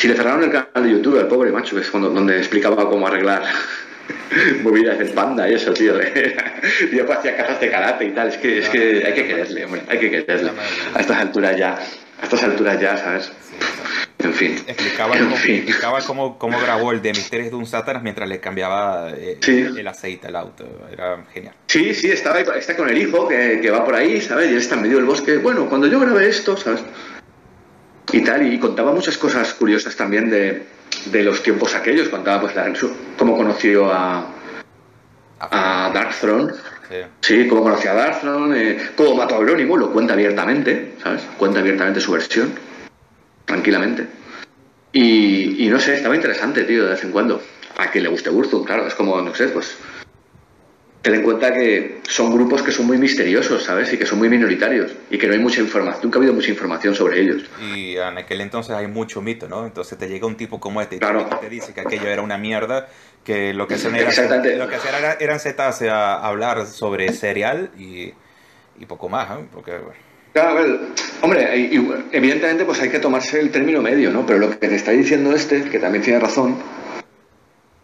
Si 0.00 0.08
le 0.08 0.14
cerraron 0.14 0.42
el 0.42 0.50
canal 0.50 0.82
de 0.82 0.92
YouTube, 0.92 1.20
el 1.20 1.26
pobre 1.26 1.52
macho, 1.52 1.76
que 1.76 1.82
es 1.82 1.90
cuando, 1.90 2.08
donde 2.08 2.38
explicaba 2.38 2.88
cómo 2.88 3.06
arreglar 3.06 3.42
movidas 4.62 4.98
del 4.98 5.10
panda 5.10 5.46
y 5.46 5.52
eso, 5.52 5.74
tío. 5.74 5.92
Yo 6.92 7.12
hacía 7.12 7.36
cajas 7.36 7.60
de 7.60 7.70
karate 7.70 8.06
y 8.06 8.10
tal. 8.12 8.28
Es 8.28 8.38
que, 8.38 8.60
es 8.60 8.70
que 8.70 9.04
hay 9.04 9.12
que 9.12 9.26
quererle, 9.26 9.66
hombre, 9.66 9.82
hay 9.86 9.98
que 9.98 10.10
quererle. 10.10 10.52
A 10.94 11.00
estas 11.00 11.18
alturas 11.18 11.54
ya, 11.54 11.74
a 12.18 12.24
estas 12.24 12.42
alturas 12.44 12.80
ya, 12.80 12.96
¿sabes? 12.96 13.30
En 14.20 14.32
fin. 14.32 14.56
Explicaba, 14.66 15.18
cómo, 15.18 15.36
explicaba 15.36 16.00
cómo, 16.00 16.38
cómo, 16.38 16.58
grabó 16.58 16.92
el 16.92 17.02
de 17.02 17.10
Misterios 17.10 17.50
de 17.50 17.56
un 17.56 17.66
Satanás 17.66 18.02
mientras 18.02 18.26
le 18.26 18.40
cambiaba 18.40 19.10
eh, 19.10 19.38
el 19.46 19.86
aceite 19.86 20.28
al 20.28 20.36
auto. 20.36 20.64
Era 20.90 21.26
genial. 21.34 21.54
Sí, 21.66 21.92
sí, 21.92 22.10
estaba 22.10 22.40
está 22.40 22.74
con 22.74 22.88
el 22.88 22.96
hijo 22.96 23.28
que, 23.28 23.58
que 23.60 23.70
va 23.70 23.84
por 23.84 23.96
ahí, 23.96 24.18
¿sabes? 24.22 24.46
Y 24.48 24.52
él 24.52 24.60
está 24.60 24.76
en 24.76 24.82
medio 24.82 24.96
del 24.96 25.04
bosque. 25.04 25.36
Bueno, 25.36 25.68
cuando 25.68 25.88
yo 25.88 26.00
grabé 26.00 26.30
esto, 26.30 26.56
¿sabes? 26.56 26.80
Y 28.12 28.22
tal, 28.22 28.52
y 28.52 28.58
contaba 28.58 28.92
muchas 28.92 29.16
cosas 29.18 29.54
curiosas 29.54 29.96
también 29.96 30.30
de, 30.30 30.62
de 31.06 31.22
los 31.22 31.42
tiempos 31.42 31.74
aquellos, 31.74 32.08
contaba 32.08 32.42
pues 32.42 32.54
la, 32.54 32.72
cómo 33.16 33.36
conoció 33.36 33.92
a, 33.92 34.26
a 35.38 35.90
Darkthrone, 35.92 36.52
sí. 36.88 36.96
sí, 37.20 37.48
cómo 37.48 37.62
conoció 37.62 37.90
a 37.92 37.94
Darkthrone, 37.94 38.62
eh, 38.62 38.78
cómo 38.96 39.14
mató 39.14 39.36
a 39.36 39.38
Eurónimo, 39.38 39.76
lo 39.76 39.92
cuenta 39.92 40.14
abiertamente, 40.14 40.94
¿sabes? 41.02 41.22
Cuenta 41.38 41.60
abiertamente 41.60 42.00
su 42.00 42.12
versión, 42.12 42.52
tranquilamente. 43.44 44.06
Y, 44.92 45.64
y 45.64 45.68
no 45.68 45.78
sé, 45.78 45.94
estaba 45.94 46.16
interesante, 46.16 46.64
tío, 46.64 46.84
de 46.84 46.90
vez 46.90 47.04
en 47.04 47.12
cuando. 47.12 47.40
A 47.78 47.90
quien 47.90 48.04
le 48.04 48.10
guste 48.10 48.28
Burzum, 48.28 48.64
claro, 48.64 48.86
es 48.86 48.94
como, 48.94 49.20
no 49.22 49.34
sé, 49.34 49.48
pues 49.48 49.76
ten 51.02 51.14
en 51.14 51.22
cuenta 51.22 51.52
que 51.52 52.00
son 52.08 52.32
grupos 52.34 52.62
que 52.62 52.72
son 52.72 52.86
muy 52.86 52.98
misteriosos, 52.98 53.64
¿sabes? 53.64 53.92
Y 53.92 53.98
que 53.98 54.06
son 54.06 54.18
muy 54.18 54.28
minoritarios 54.28 54.92
y 55.10 55.18
que 55.18 55.26
no 55.26 55.32
hay 55.32 55.38
mucha 55.38 55.60
información, 55.60 56.02
nunca 56.04 56.18
ha 56.18 56.20
habido 56.20 56.34
mucha 56.34 56.50
información 56.50 56.94
sobre 56.94 57.20
ellos. 57.20 57.42
Y 57.74 57.96
en 57.96 58.18
aquel 58.18 58.40
entonces 58.40 58.74
hay 58.74 58.86
mucho 58.86 59.22
mito, 59.22 59.48
¿no? 59.48 59.66
Entonces 59.66 59.96
te 59.96 60.08
llega 60.08 60.26
un 60.26 60.36
tipo 60.36 60.60
como 60.60 60.80
este 60.80 60.96
y 60.96 60.98
te 60.98 61.48
dice 61.48 61.72
que 61.72 61.80
aquello 61.80 62.08
era 62.08 62.22
una 62.22 62.38
mierda, 62.38 62.88
que 63.24 63.54
lo 63.54 63.66
que 63.66 63.74
hacían 63.74 63.96
era, 63.96 64.10
lo 64.56 64.68
que 64.68 64.76
era, 64.76 65.12
eran 65.14 65.40
sentarse 65.40 65.88
a 65.88 66.14
hablar 66.14 66.66
sobre 66.66 67.12
cereal 67.12 67.70
y, 67.78 68.12
y 68.78 68.86
poco 68.86 69.08
más, 69.08 69.30
¿eh? 69.30 69.44
Porque, 69.52 69.78
Claro, 70.32 70.50
a 70.50 70.62
ver, 70.62 70.78
hombre, 71.22 71.70
evidentemente 72.12 72.64
pues 72.64 72.80
hay 72.80 72.88
que 72.88 73.00
tomarse 73.00 73.40
el 73.40 73.50
término 73.50 73.82
medio, 73.82 74.12
¿no? 74.12 74.24
Pero 74.26 74.38
lo 74.38 74.50
que 74.50 74.68
te 74.68 74.76
está 74.76 74.92
diciendo 74.92 75.34
este, 75.34 75.64
que 75.64 75.80
también 75.80 76.04
tiene 76.04 76.20
razón, 76.20 76.56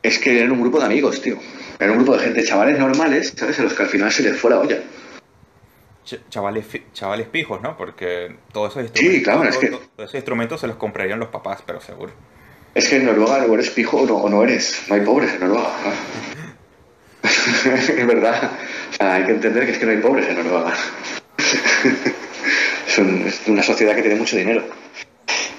es 0.07 0.19
que 0.19 0.39
eran 0.39 0.53
un 0.53 0.61
grupo 0.61 0.79
de 0.79 0.87
amigos, 0.87 1.21
tío. 1.21 1.37
Era 1.79 1.91
un 1.91 1.99
grupo 1.99 2.17
de 2.17 2.25
gente, 2.25 2.45
chavales 2.45 2.79
normales, 2.79 3.35
¿sabes? 3.37 3.59
A 3.59 3.65
los 3.65 3.75
que 3.75 3.83
al 3.83 3.89
final 3.89 4.13
se 4.13 4.23
les 4.23 4.39
fue 4.39 4.51
la 4.51 4.61
olla. 4.61 4.79
chavales, 6.31 6.65
chavales 6.93 7.27
pijos, 7.27 7.61
¿no? 7.61 7.77
Porque 7.77 8.37
todos 8.53 8.73
esos 8.73 8.85
instrumentos, 8.85 9.19
sí, 9.19 9.23
claro, 9.23 9.45
es 9.45 9.59
que... 9.59 9.69
todos 9.69 9.89
esos 9.99 10.15
instrumentos 10.15 10.61
se 10.61 10.69
los 10.69 10.77
comprarían 10.77 11.19
los 11.19 11.29
papás, 11.29 11.63
pero 11.67 11.81
seguro. 11.81 12.13
Es 12.75 12.89
que 12.89 12.97
en 12.97 13.07
Noruega 13.07 13.45
o 13.47 13.55
eres 13.55 13.71
pijo 13.71 13.99
o 13.99 14.29
no, 14.29 14.45
eres. 14.45 14.85
No 14.89 14.95
hay 14.95 15.01
pobres 15.01 15.33
en 15.35 15.41
Noruega. 15.41 15.73
es 17.23 18.07
verdad. 18.07 18.53
O 18.91 18.95
sea, 18.95 19.15
hay 19.15 19.25
que 19.25 19.33
entender 19.33 19.67
que 19.67 19.73
es 19.73 19.79
que 19.79 19.87
no 19.87 19.93
hay 19.93 19.99
pobres 19.99 20.29
en 20.29 20.37
Noruega. 20.37 20.73
es, 22.87 22.99
una 23.49 23.63
sociedad 23.63 23.97
que 23.97 24.03
tiene 24.03 24.17
mucho 24.17 24.37
dinero. 24.37 24.63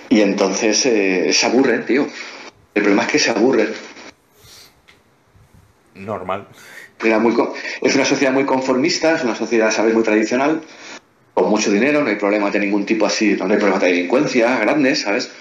Y 0.10 0.22
entonces 0.22 0.86
eh, 0.86 1.34
se 1.34 1.46
aburren, 1.46 1.86
tío. 1.86 2.08
El 2.74 2.84
problema 2.84 3.04
es 3.04 3.10
que 3.10 3.20
se 3.20 3.32
aburren 3.32 3.74
normal. 5.98 6.48
Era 7.04 7.20
muy, 7.20 7.36
es 7.82 7.96
una 7.96 8.06
sociedad 8.06 8.34
muy 8.34 8.46
conformista, 8.46 9.16
es 9.16 9.24
una 9.24 9.36
sociedad, 9.36 9.72
¿sabes?, 9.72 9.94
muy 9.94 10.04
tradicional, 10.04 10.62
con 11.34 11.50
mucho 11.50 11.70
dinero, 11.70 12.04
no 12.04 12.10
hay 12.10 12.16
problemas 12.16 12.54
de 12.54 12.60
ningún 12.60 12.86
tipo 12.86 13.06
así, 13.06 13.36
no 13.36 13.46
hay 13.46 13.58
problemas 13.58 13.82
de 13.82 13.88
delincuencia 13.88 14.58
grandes, 14.58 15.02
¿sabes? 15.02 15.32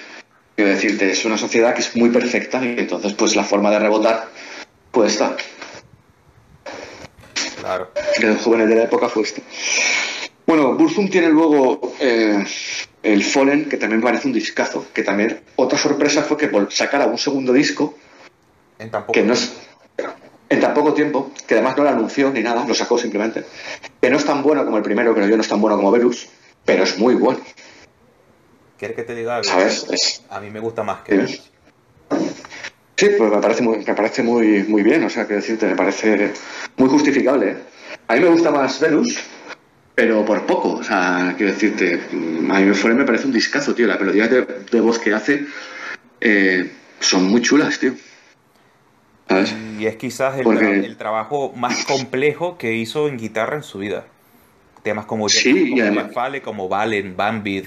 Quiero 0.54 0.70
decirte, 0.70 1.10
es 1.10 1.24
una 1.24 1.38
sociedad 1.38 1.74
que 1.74 1.80
es 1.80 1.96
muy 1.96 2.10
perfecta 2.10 2.62
y 2.64 2.78
entonces, 2.78 3.14
pues 3.14 3.36
la 3.36 3.44
forma 3.44 3.70
de 3.70 3.78
rebotar, 3.78 4.28
pues 4.90 5.12
está. 5.12 5.36
Claro. 7.60 7.90
los 8.20 8.42
jóvenes 8.42 8.68
de 8.68 8.76
la 8.76 8.82
época 8.84 9.08
fue 9.08 9.22
este. 9.22 9.42
Bueno, 10.46 10.74
Burzum 10.74 11.08
tiene 11.08 11.28
luego 11.28 11.94
eh, 11.98 12.44
el 13.02 13.24
Fallen, 13.24 13.68
que 13.68 13.76
también 13.76 14.00
parece 14.00 14.28
un 14.28 14.32
discazo, 14.32 14.86
que 14.94 15.02
también 15.02 15.40
otra 15.56 15.78
sorpresa 15.78 16.22
fue 16.22 16.36
que 16.36 16.50
sacara 16.70 17.06
un 17.06 17.18
segundo 17.18 17.52
disco, 17.52 17.96
en 18.78 18.90
que 19.12 19.22
no 19.22 19.32
es, 19.32 19.52
en 20.48 20.60
tan 20.60 20.74
poco 20.74 20.94
tiempo, 20.94 21.32
que 21.46 21.54
además 21.54 21.76
no 21.76 21.84
lo 21.84 21.90
anunció 21.90 22.30
ni 22.30 22.42
nada, 22.42 22.64
lo 22.66 22.74
sacó 22.74 22.98
simplemente, 22.98 23.44
que 24.00 24.10
no 24.10 24.16
es 24.16 24.24
tan 24.24 24.42
bueno 24.42 24.64
como 24.64 24.76
el 24.76 24.82
primero, 24.82 25.14
creo 25.14 25.28
yo, 25.28 25.36
no 25.36 25.42
es 25.42 25.48
tan 25.48 25.60
bueno 25.60 25.76
como 25.76 25.90
Verus, 25.90 26.28
pero 26.64 26.84
es 26.84 26.98
muy 26.98 27.14
bueno. 27.14 27.40
¿Quieres 28.78 28.96
que 28.96 29.02
te 29.02 29.14
diga 29.14 29.36
algo? 29.36 29.48
¿Sabes? 29.48 30.22
A 30.30 30.40
mí 30.40 30.50
me 30.50 30.60
gusta 30.60 30.82
más 30.82 31.02
que 31.02 31.16
Verus. 31.16 31.50
Sí, 32.96 33.10
pues 33.18 33.30
me 33.30 33.38
parece 33.38 33.62
muy, 33.62 33.84
me 33.84 33.94
parece 33.94 34.22
muy, 34.22 34.64
muy 34.64 34.82
bien, 34.82 35.04
o 35.04 35.10
sea, 35.10 35.26
que 35.26 35.34
decirte, 35.34 35.66
me 35.66 35.76
parece 35.76 36.32
muy 36.78 36.88
justificable. 36.88 37.50
¿eh? 37.50 37.56
A 38.08 38.14
mí 38.14 38.20
me 38.20 38.28
gusta 38.28 38.50
más 38.50 38.80
Venus, 38.80 39.18
pero 39.94 40.24
por 40.24 40.46
poco, 40.46 40.74
o 40.74 40.82
sea, 40.82 41.34
quiero 41.36 41.52
decirte, 41.52 42.00
a 42.10 42.14
mí 42.14 42.94
me 42.94 43.04
parece 43.04 43.26
un 43.26 43.32
discazo, 43.32 43.74
tío, 43.74 43.86
las 43.86 44.00
melodías 44.00 44.30
de, 44.30 44.80
voz 44.80 44.98
que 44.98 45.12
hace 45.12 45.44
eh, 46.20 46.70
son 46.98 47.24
muy 47.24 47.42
chulas, 47.42 47.78
tío. 47.78 47.92
¿Sabes? 49.28 49.54
Y 49.78 49.86
es 49.86 49.96
quizás 49.96 50.38
el, 50.38 50.96
trabajo 50.96 51.52
más 51.56 51.84
complejo 51.84 52.58
que 52.58 52.74
hizo 52.74 53.08
en 53.08 53.18
guitarra 53.18 53.56
en 53.56 53.62
su 53.62 53.78
vida. 53.78 54.06
Temas 54.82 55.06
como, 55.06 55.28
sí, 55.28 55.52
como 55.52 55.76
y 55.76 55.80
además... 55.80 56.12
como 56.44 56.68
Valen, 56.68 57.16
Bambid. 57.16 57.64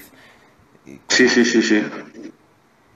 Sí, 1.08 1.28
sí, 1.28 1.44
sí, 1.44 1.62
sí 1.62 1.82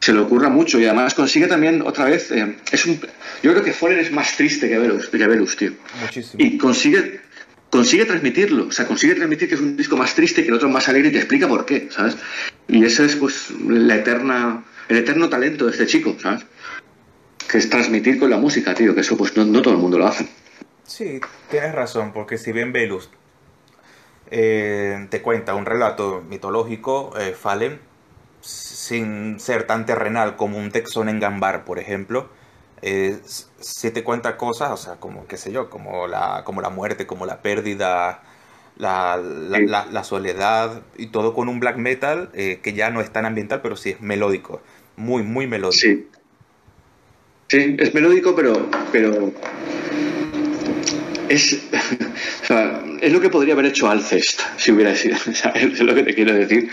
se 0.05 0.13
le 0.13 0.21
ocurra 0.21 0.51
mucho 0.51 0.79
y 0.79 0.85
además 0.85 1.15
consigue 1.15 1.47
también 1.47 1.81
otra 1.81 2.05
vez 2.05 2.31
eh, 2.31 2.57
es 2.71 2.85
un 2.85 3.01
yo 3.43 3.53
creo 3.53 3.65
que 3.65 3.73
Foller 3.73 3.99
es 3.99 4.13
más 4.13 4.37
triste 4.37 4.69
que 4.69 4.79
Velus, 4.79 5.09
que 5.09 5.27
Velus 5.27 5.57
tío 5.57 5.73
Muchísimo. 6.03 6.45
y 6.45 6.59
consigue 6.59 7.21
consigue 7.71 8.05
transmitirlo 8.05 8.67
o 8.67 8.71
sea 8.71 8.87
consigue 8.87 9.15
transmitir 9.15 9.49
que 9.49 9.55
es 9.55 9.63
un 9.63 9.79
disco 9.79 9.97
más 9.97 10.15
triste 10.15 10.43
que 10.43 10.49
el 10.49 10.55
otro 10.55 10.69
más 10.69 10.91
alegre 10.91 11.09
y 11.09 11.13
te 11.13 11.19
explica 11.19 11.49
por 11.49 11.65
qué 11.65 11.89
sabes 11.91 12.19
y 12.69 12.85
ese 12.85 13.07
es 13.07 13.17
pues 13.17 13.51
la 13.67 13.97
eterna 13.97 14.63
el 14.91 14.99
eterno 14.99 15.31
talento 15.31 15.65
de 15.65 15.71
este 15.71 15.87
chico 15.87 16.15
sabes 16.21 16.45
que 17.51 17.59
es 17.59 17.71
transmitir 17.71 18.19
con 18.19 18.31
la 18.31 18.37
música 18.37 18.75
tío 18.75 18.95
que 18.95 19.01
eso 19.01 19.17
pues 19.17 19.37
no, 19.37 19.63
todo 19.63 19.75
el 19.75 19.81
mundo 19.81 19.99
lo 19.99 20.07
hace. 20.07 20.29
Sí 20.85 21.21
tienes 21.51 21.75
razón 21.75 22.13
porque 22.13 22.39
si 22.39 22.53
bien 22.53 22.73
Velus 22.73 23.11
eh, 24.31 25.07
te 25.11 25.23
cuenta 25.23 25.55
un 25.55 25.67
relato 25.67 26.23
mitológico 26.29 27.13
eh, 27.19 27.33
Fallen 27.33 27.79
sin 28.41 29.41
ser 29.41 29.67
tan 29.67 29.87
terrenal 29.87 30.37
como 30.37 30.59
un 30.59 30.71
Texon 30.71 31.09
en 31.09 31.19
Gambar, 31.19 31.65
por 31.65 31.79
ejemplo, 31.79 32.29
eh, 32.83 33.19
si 33.61 33.91
te 33.91 34.05
cuenta 34.05 34.37
cosas, 34.37 34.71
o 34.71 34.77
sea, 34.77 34.97
como, 34.97 35.27
qué 35.27 35.39
sé 35.39 35.51
yo, 35.51 35.71
como 35.71 36.07
la, 36.07 36.43
como 36.45 36.61
la 36.61 36.69
muerte, 36.69 37.07
como 37.07 37.25
la 37.25 37.41
pérdida, 37.41 38.23
la, 38.77 39.17
la, 39.17 40.05
soledad 40.05 40.83
y 40.99 41.07
todo 41.07 41.33
con 41.33 41.49
un 41.49 41.61
black 41.61 41.77
metal 41.77 42.31
eh, 42.35 42.61
que 42.63 42.75
ya 42.75 42.91
no 42.91 43.01
es 43.01 43.11
tan 43.11 43.25
ambiental, 43.25 43.63
pero 43.63 43.77
sí 43.77 43.91
es 43.91 44.01
melódico, 44.01 44.61
muy, 44.97 45.23
muy 45.23 45.47
melódico. 45.47 45.81
Sí, 45.81 46.09
sí 47.55 47.77
es 47.79 47.95
melódico, 47.95 48.35
pero, 48.35 48.69
pero 48.91 49.33
es, 51.29 51.53
es 53.01 53.13
lo 53.13 53.21
que 53.21 53.31
podría 53.31 53.55
haber 53.55 53.67
hecho 53.67 53.89
Alcest 53.89 54.41
si 54.57 54.73
hubiera 54.73 54.95
sido, 54.95 55.17
es 55.55 55.81
lo 55.81 55.95
que 55.95 56.03
te 56.03 56.15
quiero 56.15 56.35
decir. 56.35 56.69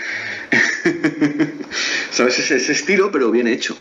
¿Sabes? 2.10 2.38
Ese, 2.38 2.56
ese, 2.56 2.72
estilo, 2.72 3.10
pero 3.10 3.30
bien 3.30 3.46
hecho. 3.46 3.76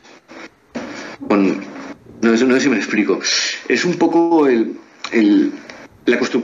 no, 1.29 2.38
sé 2.38 2.60
si 2.60 2.70
me 2.70 2.77
explico. 2.77 3.20
Es 3.67 3.84
un 3.84 3.96
poco 3.96 4.48
el, 4.48 4.75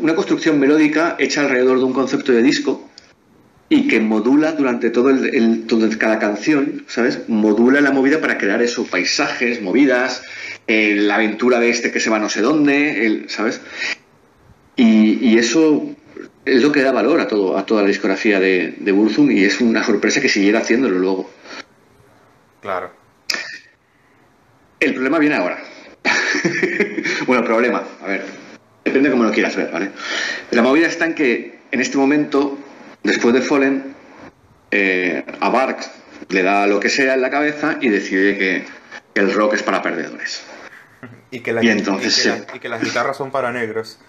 una 0.02 0.16
construcción 0.16 0.60
melódica 0.60 1.16
hecha 1.20 1.42
alrededor 1.42 1.78
de 1.78 1.86
un 1.86 1.94
concepto 1.94 2.32
de 2.32 2.42
disco 2.42 2.90
y 3.70 3.88
que 3.88 4.00
modula 4.00 4.54
durante 4.54 4.90
todo 4.90 5.10
el, 5.10 5.66
cada 6.00 6.20
canción, 6.20 6.86
¿sabes? 6.88 7.28
Modula 7.28 7.82
la 7.82 7.92
movida 7.92 8.22
para 8.22 8.38
crear 8.38 8.62
esos 8.62 8.88
paisajes, 8.88 9.62
movidas, 9.62 10.24
eh, 10.68 10.96
la 10.96 11.16
aventura 11.16 11.60
de 11.60 11.70
este 11.70 11.92
que 11.92 12.00
se 12.00 12.10
va 12.10 12.20
no 12.20 12.30
sé 12.30 12.42
dónde, 12.42 13.26
¿sabes? 13.28 13.62
Y, 14.76 15.28
y, 15.28 15.38
eso 15.38 15.96
es 16.46 16.62
lo 16.62 16.72
que 16.72 16.84
da 16.84 16.92
valor 16.92 17.20
a 17.20 17.28
todo 17.28 17.58
a 17.58 17.66
toda 17.66 17.82
la 17.82 17.88
discografía 17.88 18.40
de, 18.40 18.76
de 18.78 18.92
Burzum 18.92 19.32
y 19.32 19.44
es 19.44 19.60
una 19.60 19.84
sorpresa 19.84 20.22
que 20.22 20.30
siguiera 20.30 20.60
haciéndolo 20.60 21.00
luego. 21.00 21.30
Claro. 22.62 22.92
El 24.80 24.94
problema 24.94 25.18
viene 25.20 25.36
ahora. 25.36 25.58
bueno, 27.26 27.42
el 27.42 27.48
problema, 27.48 27.84
a 28.02 28.08
ver, 28.08 28.26
depende 28.86 29.10
de 29.10 29.14
cómo 29.14 29.24
lo 29.24 29.32
quieras 29.32 29.56
ver, 29.56 29.72
¿vale? 29.72 29.92
La 30.52 30.62
movida 30.62 30.88
está 30.88 31.06
en 31.06 31.16
que 31.16 31.60
en 31.72 31.82
este 31.82 31.98
momento, 31.98 32.58
después 33.04 33.34
de 33.34 33.42
Fallen, 33.42 33.96
eh, 34.72 35.24
a 35.40 35.50
Bark 35.50 35.80
le 36.30 36.44
da 36.44 36.68
lo 36.68 36.80
que 36.80 36.90
sea 36.90 37.14
en 37.14 37.22
la 37.22 37.30
cabeza 37.30 37.78
y 37.82 37.90
decide 37.90 38.38
que, 38.38 38.64
el 39.20 39.34
rock 39.34 39.56
es 39.56 39.64
para 39.64 39.82
perdedores. 39.82 40.44
Y 41.30 41.42
que, 41.42 41.52
entonces, 41.52 42.32
y 42.54 42.60
que 42.60 42.70
las 42.70 42.82
guitarras 42.82 43.18
son 43.18 43.32
para 43.32 43.52
negros. 43.52 44.00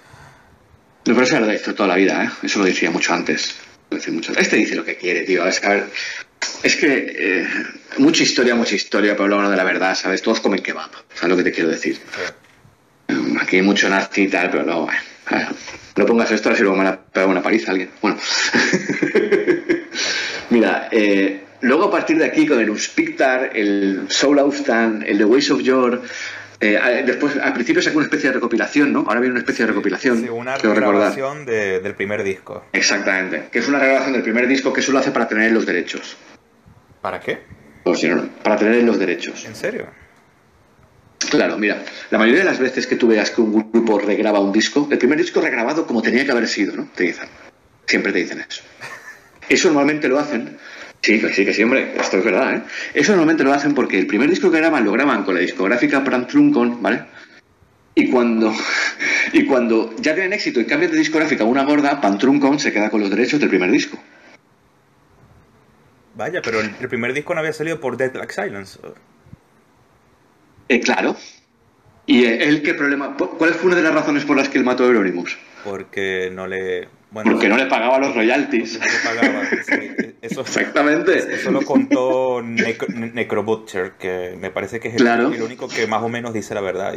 No, 1.04 1.14
pero 1.14 1.22
eso 1.22 1.40
lo 1.40 1.46
ha 1.46 1.52
dicho 1.52 1.74
toda 1.74 1.88
la 1.88 1.96
vida, 1.96 2.24
¿eh? 2.24 2.30
Eso 2.44 2.60
lo 2.60 2.64
decía 2.64 2.92
mucho 2.92 3.12
antes. 3.12 3.56
Este 3.90 4.56
dice 4.56 4.76
lo 4.76 4.84
que 4.84 4.96
quiere, 4.96 5.22
tío. 5.22 5.44
Es 5.46 5.58
que, 5.58 5.82
es 6.62 6.76
que 6.76 7.16
eh, 7.18 7.48
mucha 7.98 8.22
historia, 8.22 8.54
mucha 8.54 8.74
historia, 8.74 9.16
pero 9.16 9.28
luego 9.28 9.50
de 9.50 9.56
la 9.56 9.64
verdad, 9.64 9.94
¿sabes? 9.96 10.22
Todos 10.22 10.40
comen 10.40 10.62
kebab, 10.62 10.90
¿sabes 11.14 11.30
lo 11.30 11.36
que 11.36 11.44
te 11.44 11.52
quiero 11.52 11.70
decir? 11.70 11.98
Aquí 13.40 13.56
hay 13.56 13.62
mucho 13.62 13.88
nazi 13.88 14.22
y 14.22 14.28
tal, 14.28 14.50
pero 14.50 14.64
luego, 14.64 14.88
no 15.96 16.06
pongas 16.06 16.30
esto, 16.30 16.50
así 16.50 16.62
luego 16.62 16.76
me 16.76 16.84
la 16.84 17.00
pega 17.00 17.26
una 17.26 17.42
paliza 17.42 17.68
a 17.68 17.72
alguien. 17.72 17.90
Bueno. 18.02 18.18
Mira, 20.50 20.88
eh, 20.90 21.44
luego 21.60 21.84
a 21.84 21.90
partir 21.90 22.18
de 22.18 22.26
aquí 22.26 22.46
con 22.46 22.60
el 22.60 22.70
Uspictar, 22.70 23.50
el 23.54 24.06
Soul 24.08 24.38
Austan, 24.38 25.04
el 25.06 25.18
The 25.18 25.24
Ways 25.24 25.50
of 25.50 25.60
Your, 25.60 26.02
eh, 26.60 27.04
después, 27.06 27.36
al 27.36 27.52
principio 27.52 27.80
sacó 27.80 27.98
una 27.98 28.06
especie 28.06 28.30
de 28.30 28.34
recopilación, 28.34 28.92
¿no? 28.92 29.00
Ahora 29.06 29.20
viene 29.20 29.32
una 29.32 29.40
especie 29.40 29.64
de 29.64 29.70
recopilación. 29.70 30.22
Sí, 30.22 30.28
una 30.28 30.56
regrabación 30.56 31.46
del 31.46 31.94
primer 31.94 32.24
disco. 32.24 32.64
Exactamente. 32.72 33.48
Que 33.52 33.60
es 33.60 33.68
una 33.68 33.78
regrabación 33.78 34.14
del 34.14 34.22
primer 34.22 34.48
disco 34.48 34.72
que 34.72 34.82
solo 34.82 34.98
hace 34.98 35.12
para 35.12 35.28
tener 35.28 35.52
los 35.52 35.66
derechos. 35.66 36.16
¿Para 37.00 37.20
qué? 37.20 37.38
Pues 37.84 38.00
si 38.00 38.08
no, 38.08 38.28
para 38.42 38.56
tener 38.56 38.82
los 38.82 38.98
derechos. 38.98 39.44
¿En 39.44 39.54
serio? 39.54 39.86
Claro, 41.30 41.58
mira, 41.58 41.82
la 42.10 42.18
mayoría 42.18 42.40
de 42.40 42.46
las 42.46 42.58
veces 42.58 42.86
que 42.86 42.96
tú 42.96 43.08
veas 43.08 43.30
que 43.30 43.40
un 43.40 43.70
grupo 43.70 43.98
regraba 43.98 44.40
un 44.40 44.52
disco, 44.52 44.88
el 44.90 44.98
primer 44.98 45.18
disco 45.18 45.40
regrabado 45.40 45.86
como 45.86 46.02
tenía 46.02 46.24
que 46.24 46.32
haber 46.32 46.48
sido, 46.48 46.76
¿no? 46.76 46.88
Te 46.94 47.04
dicen. 47.04 47.28
Siempre 47.86 48.12
te 48.12 48.18
dicen 48.18 48.44
eso. 48.48 48.62
Eso 49.48 49.68
normalmente 49.68 50.08
lo 50.08 50.18
hacen 50.18 50.58
Sí, 51.00 51.20
sí, 51.32 51.44
que 51.44 51.54
sí, 51.54 51.62
hombre, 51.62 51.92
esto 51.96 52.18
es 52.18 52.24
verdad, 52.24 52.56
¿eh? 52.56 52.62
Eso 52.94 53.12
normalmente 53.12 53.44
lo 53.44 53.52
hacen 53.52 53.74
porque 53.74 53.98
el 53.98 54.06
primer 54.06 54.28
disco 54.28 54.50
que 54.50 54.58
graban 54.58 54.84
lo 54.84 54.92
graban 54.92 55.24
con 55.24 55.34
la 55.34 55.40
discográfica 55.40 56.02
Truncon, 56.26 56.82
¿vale? 56.82 57.04
Y 57.94 58.10
cuando, 58.10 58.52
y 59.32 59.44
cuando 59.44 59.94
ya 59.96 60.14
tienen 60.14 60.32
éxito 60.32 60.60
y 60.60 60.66
cambian 60.66 60.92
de 60.92 60.98
discográfica 60.98 61.44
una 61.44 61.64
gorda, 61.64 62.00
Pantruncon 62.00 62.58
se 62.58 62.72
queda 62.72 62.90
con 62.90 63.00
los 63.00 63.10
derechos 63.10 63.40
del 63.40 63.48
primer 63.48 63.70
disco. 63.70 63.98
Vaya, 66.14 66.42
pero 66.42 66.60
el, 66.60 66.70
primer 66.88 67.12
disco 67.12 67.32
no 67.32 67.40
había 67.40 67.52
salido 67.52 67.78
por 67.78 67.96
Dead 67.96 68.14
Like 68.14 68.32
Silence. 68.32 68.78
Eh, 70.68 70.80
claro. 70.80 71.16
¿Y 72.06 72.24
él 72.24 72.62
qué 72.62 72.74
problema? 72.74 73.16
¿Cuál 73.16 73.54
fue 73.54 73.66
una 73.66 73.76
de 73.76 73.82
las 73.82 73.94
razones 73.94 74.24
por 74.24 74.36
las 74.36 74.48
que 74.48 74.58
él 74.58 74.64
mató 74.64 74.84
a 74.84 74.86
Euronymous? 74.86 75.38
Porque 75.62 76.30
no 76.32 76.46
le 76.46 76.88
porque 77.12 77.48
no 77.48 77.56
le 77.56 77.66
pagaba 77.66 77.98
los 77.98 78.14
royalties. 78.14 78.78
eso, 80.22 80.40
Exactamente. 80.42 81.34
Eso 81.34 81.50
lo 81.50 81.62
contó 81.62 82.42
Necro, 82.42 83.44
Butcher, 83.44 83.92
que 83.98 84.36
me 84.38 84.50
parece 84.50 84.78
que 84.78 84.88
es 84.88 84.96
el, 84.96 85.06
único 85.42 85.68
que 85.68 85.86
más 85.86 86.02
o 86.02 86.08
menos 86.08 86.34
dice 86.34 86.54
la 86.54 86.60
verdad. 86.60 86.94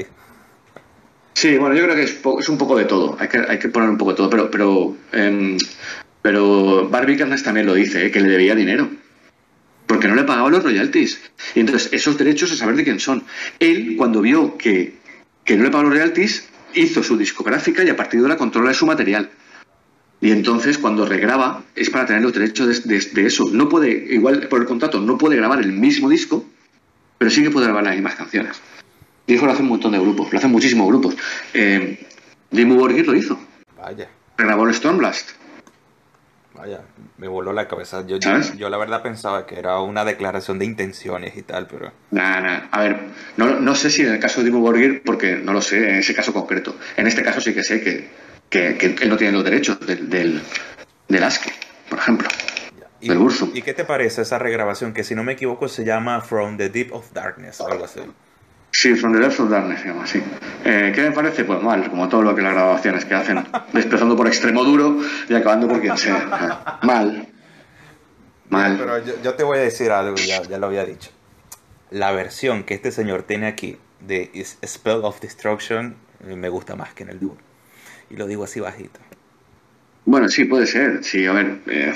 Sí, 1.33 1.57
bueno, 1.57 1.75
yo 1.75 1.83
creo 1.83 1.95
que 1.95 2.03
es, 2.03 2.49
un 2.49 2.57
poco 2.57 2.77
de 2.77 2.85
todo. 2.85 3.15
Hay 3.19 3.29
que, 3.29 3.39
hay 3.47 3.57
que 3.57 3.69
poner 3.69 3.89
un 3.89 3.97
poco 3.97 4.11
de 4.11 4.17
todo. 4.17 4.29
Pero, 4.29 4.51
pero, 4.51 4.95
eh, 5.13 5.57
pero 6.21 6.89
Barbie 6.89 7.17
también 7.17 7.65
lo 7.65 7.73
dice, 7.73 8.05
eh, 8.05 8.11
que 8.11 8.19
le 8.19 8.29
debía 8.29 8.53
dinero. 8.53 8.89
Porque 9.87 10.07
no 10.07 10.15
le 10.15 10.23
pagaba 10.23 10.49
los 10.49 10.63
royalties. 10.63 11.21
Y 11.55 11.61
entonces, 11.61 11.91
esos 11.93 12.17
derechos 12.17 12.51
a 12.51 12.57
saber 12.57 12.75
de 12.75 12.83
quién 12.83 12.99
son. 12.99 13.23
Él, 13.59 13.95
cuando 13.97 14.21
vio 14.21 14.57
que, 14.57 14.95
que 15.45 15.55
no 15.55 15.63
le 15.63 15.69
pagaba 15.69 15.89
los 15.89 15.97
royalties, 15.97 16.49
hizo 16.73 17.01
su 17.01 17.17
discográfica 17.17 17.83
y 17.83 17.89
a 17.89 17.95
partir 17.95 18.19
de 18.19 18.25
ahora 18.25 18.37
controla 18.37 18.73
su 18.73 18.85
material. 18.85 19.31
Y 20.21 20.31
entonces 20.31 20.77
cuando 20.77 21.05
regraba 21.05 21.63
es 21.75 21.89
para 21.89 22.05
tener 22.05 22.21
los 22.21 22.31
derechos 22.31 22.83
de, 22.83 23.25
eso. 23.25 23.49
No 23.51 23.67
puede, 23.67 23.89
igual 23.89 24.47
por 24.47 24.61
el 24.61 24.67
contrato, 24.67 25.01
no 25.01 25.17
puede 25.17 25.35
grabar 25.35 25.59
el 25.59 25.73
mismo 25.73 26.09
disco, 26.09 26.45
pero 27.17 27.31
sí 27.31 27.41
que 27.41 27.49
puede 27.49 27.65
grabar 27.65 27.83
las 27.83 27.95
mismas 27.95 28.15
canciones. 28.15 28.61
Y 29.25 29.33
eso 29.33 29.45
lo 29.47 29.51
hacen 29.51 29.65
un 29.65 29.71
montón 29.71 29.93
de 29.93 29.99
grupos, 29.99 30.31
lo 30.31 30.37
hacen 30.37 30.51
muchísimos 30.51 30.87
grupos. 30.87 31.15
Eh, 31.55 32.07
Borgir 32.51 33.07
lo 33.07 33.15
hizo. 33.15 33.39
Vaya. 33.75 34.09
Regrabó 34.37 34.67
el 34.67 34.75
Stormblast. 34.75 35.31
Vaya, 36.53 36.81
me 37.17 37.27
voló 37.27 37.51
la 37.51 37.67
cabeza. 37.67 38.05
Yo, 38.05 38.17
yo, 38.17 38.69
la 38.69 38.77
verdad 38.77 39.01
pensaba 39.01 39.47
que 39.47 39.57
era 39.57 39.79
una 39.79 40.05
declaración 40.05 40.59
de 40.59 40.65
intenciones 40.65 41.35
y 41.35 41.41
tal, 41.41 41.65
pero... 41.65 41.91
Nada, 42.11 42.41
nada. 42.41 42.69
A 42.71 42.81
ver, 42.81 42.99
no, 43.37 43.59
no 43.59 43.73
sé 43.73 43.89
si 43.89 44.03
en 44.03 44.13
el 44.13 44.19
caso 44.19 44.41
de 44.41 44.45
Dimmu 44.45 44.59
Borgir, 44.59 45.01
porque 45.03 45.37
no 45.37 45.53
lo 45.53 45.61
sé 45.61 45.89
en 45.89 45.95
ese 45.95 46.13
caso 46.13 46.31
concreto. 46.31 46.75
En 46.97 47.07
este 47.07 47.23
caso 47.23 47.41
sí 47.41 47.55
que 47.55 47.63
sé 47.63 47.81
que 47.81 48.30
que, 48.51 48.97
él 49.01 49.09
no 49.09 49.17
tiene 49.17 49.33
los 49.33 49.43
derechos 49.43 49.79
del, 49.79 50.09
del, 50.09 50.41
del 51.07 51.23
ASCII, 51.23 51.51
por 51.89 51.97
ejemplo. 51.97 52.27
¿Y, 52.99 53.09
del 53.09 53.17
Bursum. 53.17 53.49
¿Y 53.55 53.63
qué 53.63 53.73
te 53.73 53.85
parece 53.85 54.21
esa 54.21 54.37
regrabación 54.37 54.93
que 54.93 55.03
si 55.03 55.15
no 55.15 55.23
me 55.23 55.33
equivoco 55.33 55.67
se 55.67 55.83
llama 55.83 56.21
From 56.21 56.57
the 56.57 56.69
Deep 56.69 56.93
of 56.93 57.11
Darkness, 57.13 57.61
algo 57.61 57.85
así? 57.85 58.01
Sí, 58.71 58.93
From 58.95 59.13
the 59.13 59.19
Deep 59.19 59.39
of 59.39 59.49
Darkness 59.49 59.81
se 59.81 59.87
llama 59.87 60.03
así. 60.03 60.21
Eh, 60.65 60.91
¿Qué 60.93 61.01
me 61.01 61.11
parece? 61.11 61.45
Pues 61.45 61.63
mal, 61.63 61.89
como 61.89 62.07
todo 62.09 62.21
lo 62.21 62.35
que 62.35 62.41
las 62.41 62.53
grabaciones 62.53 63.05
que 63.05 63.15
hacen. 63.15 63.37
Empezando 63.73 64.15
por 64.15 64.27
extremo 64.27 64.63
duro 64.63 64.97
y 65.27 65.33
acabando 65.33 65.67
por 65.67 65.79
quien 65.79 65.97
sea. 65.97 66.79
Mal. 66.83 67.27
Mal. 68.49 68.77
Pero 68.77 69.21
yo, 69.23 69.33
te 69.33 69.43
voy 69.43 69.59
a 69.59 69.61
decir 69.61 69.91
algo, 69.91 70.17
ya, 70.17 70.43
ya 70.43 70.57
lo 70.57 70.67
había 70.67 70.83
dicho. 70.83 71.09
La 71.89 72.11
versión 72.11 72.63
que 72.63 72.73
este 72.73 72.91
señor 72.91 73.23
tiene 73.23 73.47
aquí 73.47 73.77
de 74.01 74.29
Spell 74.65 75.01
of 75.03 75.21
Destruction 75.21 75.95
me 76.23 76.49
gusta 76.49 76.75
más 76.75 76.93
que 76.93 77.03
en 77.03 77.09
el 77.09 77.19
Doom. 77.19 77.37
Y 78.11 78.17
lo 78.17 78.27
digo 78.27 78.43
así 78.43 78.59
bajito. 78.59 78.99
Bueno, 80.05 80.29
sí, 80.29 80.45
puede 80.45 80.67
ser. 80.67 81.03
Sí, 81.03 81.25
a 81.25 81.31
ver. 81.31 81.59
Eh, 81.67 81.93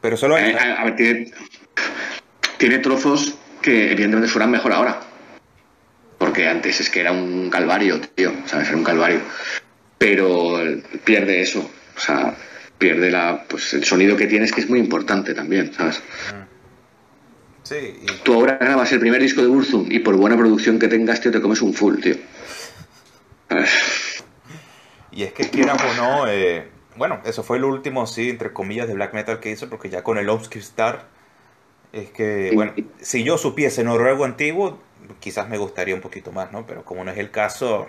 Pero 0.00 0.16
solo 0.16 0.36
hay. 0.36 0.52
a, 0.52 0.84
ver, 0.84 0.96
tiene, 0.96 1.32
tiene 2.58 2.78
trozos 2.78 3.38
que 3.62 3.92
evidentemente 3.92 4.28
suenan 4.30 4.50
mejor 4.50 4.72
ahora 4.72 5.08
porque 6.18 6.48
antes 6.48 6.80
es 6.80 6.90
que 6.90 7.00
era 7.00 7.12
un 7.12 7.48
calvario, 7.48 8.00
tío, 8.00 8.32
¿sabes? 8.44 8.68
Era 8.68 8.76
un 8.76 8.84
calvario. 8.84 9.20
Pero 9.96 10.60
pierde 11.04 11.40
eso, 11.40 11.70
o 11.96 12.00
sea, 12.00 12.36
pierde 12.76 13.10
la, 13.10 13.44
pues, 13.48 13.72
el 13.74 13.84
sonido 13.84 14.16
que 14.16 14.26
tienes, 14.26 14.52
que 14.52 14.60
es 14.60 14.68
muy 14.68 14.80
importante 14.80 15.32
también, 15.32 15.72
¿sabes? 15.72 16.02
Sí. 17.62 17.98
Y... 18.02 18.06
Tú 18.24 18.34
ahora 18.34 18.58
grabas 18.60 18.92
el 18.92 19.00
primer 19.00 19.22
disco 19.22 19.42
de 19.42 19.48
Burzum 19.48 19.90
y 19.90 20.00
por 20.00 20.16
buena 20.16 20.36
producción 20.36 20.78
que 20.78 20.88
tengas, 20.88 21.20
tío, 21.20 21.30
te 21.30 21.40
comes 21.40 21.62
un 21.62 21.72
full, 21.72 22.00
tío. 22.00 22.16
Y 25.18 25.24
es 25.24 25.32
que 25.32 25.50
quieras 25.50 25.82
o 25.82 25.94
no, 25.96 26.28
eh, 26.28 26.68
bueno, 26.96 27.20
eso 27.24 27.42
fue 27.42 27.56
el 27.56 27.64
último, 27.64 28.06
sí, 28.06 28.30
entre 28.30 28.52
comillas, 28.52 28.86
de 28.86 28.94
black 28.94 29.14
metal 29.14 29.40
que 29.40 29.50
hizo, 29.50 29.68
porque 29.68 29.90
ya 29.90 30.04
con 30.04 30.16
el 30.16 30.28
Obscure 30.28 30.60
Star, 30.60 31.08
es 31.92 32.10
que, 32.10 32.52
bueno, 32.54 32.72
si 33.00 33.24
yo 33.24 33.36
supiese 33.36 33.82
noruego 33.82 34.24
antiguo, 34.24 34.78
quizás 35.18 35.48
me 35.48 35.58
gustaría 35.58 35.96
un 35.96 36.00
poquito 36.00 36.30
más, 36.30 36.52
¿no? 36.52 36.68
Pero 36.68 36.84
como 36.84 37.02
no 37.02 37.10
es 37.10 37.18
el 37.18 37.32
caso, 37.32 37.88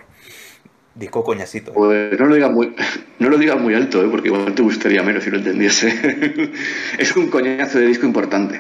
disco 0.95 1.24
coñacito. 1.24 1.71
Pues 1.71 2.19
no 2.19 2.25
lo 2.25 2.33
digas 2.33 2.50
muy, 2.50 2.75
no 3.19 3.29
lo 3.29 3.38
digas 3.38 3.62
muy 3.62 3.75
alto, 3.75 4.03
¿eh? 4.03 4.07
porque 4.09 4.29
igual 4.29 4.55
te 4.55 4.63
gustaría 4.63 5.03
menos 5.03 5.24
si 5.24 5.29
lo 5.29 5.38
entendiese. 5.38 6.51
es 6.98 7.15
un 7.15 7.29
coñazo 7.29 7.77
de 7.77 7.86
disco 7.86 8.07
importante. 8.07 8.59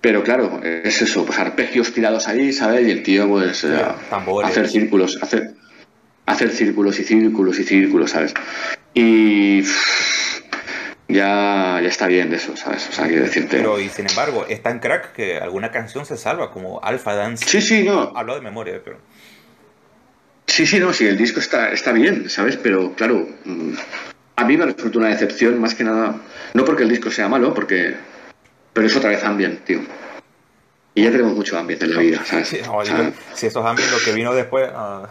Pero 0.00 0.24
claro, 0.24 0.60
es 0.64 1.00
eso, 1.00 1.24
pues 1.24 1.38
arpegios 1.38 1.92
tirados 1.92 2.26
ahí, 2.26 2.52
¿sabes? 2.52 2.88
Y 2.88 2.90
el 2.90 3.04
tío, 3.04 3.28
pues, 3.28 3.62
eh, 3.62 3.84
hacer 4.42 4.68
círculos, 4.68 5.16
hacer, 5.22 5.54
hacer 6.28 6.50
círculos 6.50 6.98
y 7.00 7.04
círculos 7.04 7.58
y 7.58 7.64
círculos, 7.64 8.10
¿sabes? 8.10 8.34
Y 8.92 9.62
ya, 11.08 11.80
ya 11.82 11.88
está 11.88 12.06
bien 12.06 12.28
de 12.30 12.36
eso, 12.36 12.56
¿sabes? 12.56 12.86
O 12.90 12.92
sea, 12.92 13.06
quiero 13.06 13.22
decirte. 13.22 13.56
Pero, 13.56 13.80
y 13.80 13.88
sin 13.88 14.08
embargo, 14.08 14.44
es 14.46 14.62
tan 14.62 14.78
crack 14.78 15.12
que 15.12 15.38
alguna 15.38 15.70
canción 15.70 16.04
se 16.04 16.18
salva, 16.18 16.50
como 16.50 16.80
Alpha 16.82 17.14
Dance. 17.14 17.46
Sí, 17.46 17.62
sí, 17.62 17.82
no. 17.84 18.12
Hablo 18.14 18.34
de 18.34 18.42
memoria, 18.42 18.80
pero. 18.84 18.98
Sí, 20.46 20.66
sí, 20.66 20.78
no, 20.78 20.92
sí, 20.92 21.06
el 21.06 21.16
disco 21.16 21.40
está, 21.40 21.70
está 21.70 21.92
bien, 21.92 22.28
¿sabes? 22.28 22.56
Pero 22.56 22.94
claro, 22.94 23.26
mm, 23.44 23.72
a 24.36 24.44
mí 24.44 24.56
me 24.56 24.66
resulta 24.66 24.98
una 24.98 25.08
decepción 25.08 25.58
más 25.60 25.74
que 25.74 25.84
nada. 25.84 26.20
No 26.52 26.64
porque 26.64 26.82
el 26.82 26.90
disco 26.90 27.10
sea 27.10 27.28
malo, 27.28 27.54
porque. 27.54 27.94
Pero 28.74 28.86
es 28.86 28.94
otra 28.96 29.10
vez 29.10 29.24
ambient, 29.24 29.64
tío. 29.64 29.80
Y 30.94 31.04
ya 31.04 31.10
tenemos 31.10 31.34
mucho 31.34 31.56
ambient 31.58 31.82
en 31.84 31.94
la 31.94 32.00
vida, 32.00 32.22
¿sabes? 32.24 32.48
Sí, 32.48 32.58
si 33.34 33.46
esos 33.46 33.64
ambient 33.64 33.90
lo 33.90 33.98
que 33.98 34.12
vino 34.12 34.34
después. 34.34 34.70
Uh... 34.70 35.06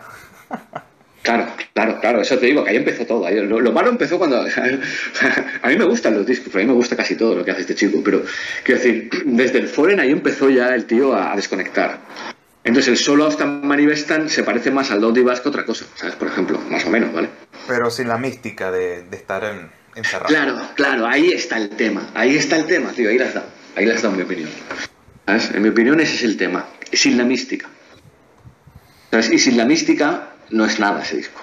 Claro, 1.28 1.46
claro, 1.74 2.00
claro, 2.00 2.22
eso 2.22 2.40
te 2.40 2.46
digo, 2.46 2.64
que 2.64 2.70
ahí 2.70 2.78
empezó 2.78 3.06
todo. 3.06 3.30
lo, 3.30 3.72
malo 3.74 3.90
empezó 3.90 4.18
cuando... 4.18 4.40
a 5.62 5.68
mí 5.68 5.76
me 5.76 5.84
gustan 5.84 6.14
los 6.14 6.26
discos, 6.26 6.56
a 6.56 6.60
mí 6.60 6.66
me 6.66 6.72
gusta 6.72 6.96
casi 6.96 7.16
todo 7.16 7.36
lo 7.36 7.44
que 7.44 7.52
hace 7.52 7.62
este 7.62 7.76
chico, 7.76 8.00
pero 8.02 8.24
quiero 8.64 8.82
decir, 8.82 9.10
desde 9.26 9.60
el 9.60 9.68
Foreign 9.68 10.00
ahí 10.00 10.12
empezó 10.12 10.50
ya 10.50 10.74
el 10.74 10.86
tío 10.86 11.14
a, 11.14 11.36
desconectar. 11.36 12.00
Entonces 12.64 12.92
el 12.92 12.98
solo 12.98 13.28
hasta 13.28 13.46
Manivestan 13.46 14.30
se 14.30 14.44
parece 14.44 14.72
más 14.72 14.90
al 14.90 15.02
Dodi 15.02 15.22
Vasco 15.22 15.44
que 15.44 15.50
otra 15.50 15.66
cosa, 15.66 15.86
¿sabes? 15.96 16.16
Por 16.16 16.30
ejemplo, 16.30 16.62
más 16.70 16.86
o 16.86 16.90
menos, 16.90 17.12
¿vale? 17.12 17.28
Pero 17.68 17.90
sin 17.92 18.08
la 18.08 18.18
mística 18.18 18.72
de, 18.72 19.04
estar 19.12 19.44
en, 19.44 19.70
encerrado. 19.96 20.28
Claro, 20.28 20.62
claro, 20.76 21.08
ahí 21.08 21.32
está 21.32 21.58
el 21.58 21.72
tema, 21.72 22.10
ahí 22.14 22.38
está 22.38 22.56
el 22.56 22.68
tema, 22.68 22.92
tío, 22.94 23.10
ahí 23.10 23.18
las 23.18 23.34
dado, 23.34 23.48
ahí 23.76 23.86
las 23.86 24.02
dado 24.02 24.16
mi 24.16 24.24
opinión. 24.24 24.50
¿Sabes? 25.26 25.52
En 25.54 25.62
mi 25.62 25.68
opinión 25.68 26.00
ese 26.00 26.16
es 26.16 26.24
el 26.24 26.38
tema, 26.38 26.68
sin 26.94 27.18
la 27.18 27.26
mística. 27.26 27.68
¿Sabes? 29.12 29.30
Y 29.30 29.40
sin 29.40 29.58
la 29.58 29.66
mística 29.66 30.37
no 30.50 30.66
es 30.66 30.80
nada 30.80 31.02
ese 31.02 31.18
disco. 31.18 31.42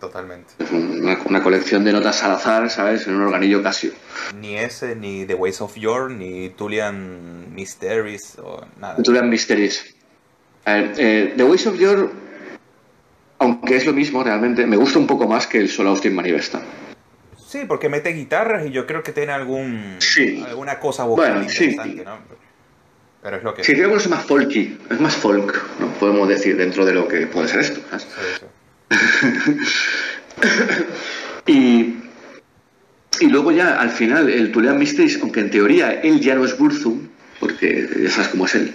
Totalmente. 0.00 0.52
Es 0.58 0.70
una, 0.70 1.42
colección 1.42 1.82
de 1.84 1.92
notas 1.92 2.22
al 2.22 2.32
azar, 2.32 2.68
¿sabes? 2.68 3.06
En 3.06 3.14
un 3.14 3.22
organillo 3.22 3.62
Casio. 3.62 3.92
Ni 4.38 4.56
ese, 4.56 4.94
ni 4.96 5.24
The 5.24 5.34
Ways 5.34 5.60
of 5.62 5.76
Your, 5.76 6.10
ni 6.10 6.50
Tulian 6.50 7.54
Mysteries, 7.54 8.38
o 8.38 8.66
nada. 8.78 9.02
Tulian 9.02 9.30
Mysteries. 9.30 9.94
Eh, 10.66 11.32
The 11.36 11.44
Ways 11.44 11.66
of 11.66 11.78
Your, 11.78 12.10
aunque 13.38 13.76
es 13.76 13.86
lo 13.86 13.92
mismo 13.92 14.22
realmente, 14.22 14.66
me 14.66 14.76
gusta 14.76 14.98
un 14.98 15.06
poco 15.06 15.26
más 15.26 15.46
que 15.46 15.58
el 15.58 15.68
solo 15.68 15.90
Austin 15.90 16.14
Manifesta. 16.14 16.60
Sí, 17.38 17.64
porque 17.66 17.88
mete 17.88 18.10
guitarras 18.10 18.66
y 18.66 18.72
yo 18.72 18.86
creo 18.86 19.02
que 19.02 19.12
tiene 19.12 19.32
algún 19.32 19.96
sí. 20.00 20.44
alguna 20.46 20.80
cosa 20.80 21.04
vocal 21.04 21.34
bueno, 21.34 21.42
interesante, 21.42 21.98
sí. 21.98 22.04
¿no? 22.04 22.18
Pero 23.22 23.36
es 23.36 23.42
lo 23.42 23.54
que... 23.54 23.64
Sí, 23.64 23.72
creo 23.74 23.90
que 23.90 23.96
es 23.96 24.08
más 24.08 24.24
folky, 24.24 24.78
es 24.90 25.00
más 25.00 25.14
folk. 25.16 25.64
Podemos 25.98 26.28
decir, 26.28 26.56
dentro 26.56 26.84
de 26.84 26.94
lo 26.94 27.08
que 27.08 27.26
puede 27.26 27.48
ser 27.48 27.60
esto. 27.60 27.80
y, 31.46 31.96
y 33.20 33.26
luego 33.28 33.52
ya, 33.52 33.80
al 33.80 33.90
final, 33.90 34.28
el 34.28 34.52
Tulean 34.52 34.78
Mysteries, 34.78 35.18
aunque 35.20 35.40
en 35.40 35.50
teoría 35.50 35.92
él 35.92 36.20
ya 36.20 36.34
no 36.34 36.44
es 36.44 36.58
Burzum, 36.58 37.08
porque 37.40 37.88
ya 38.02 38.10
sabes 38.10 38.28
cómo 38.28 38.46
es 38.46 38.54
él, 38.54 38.74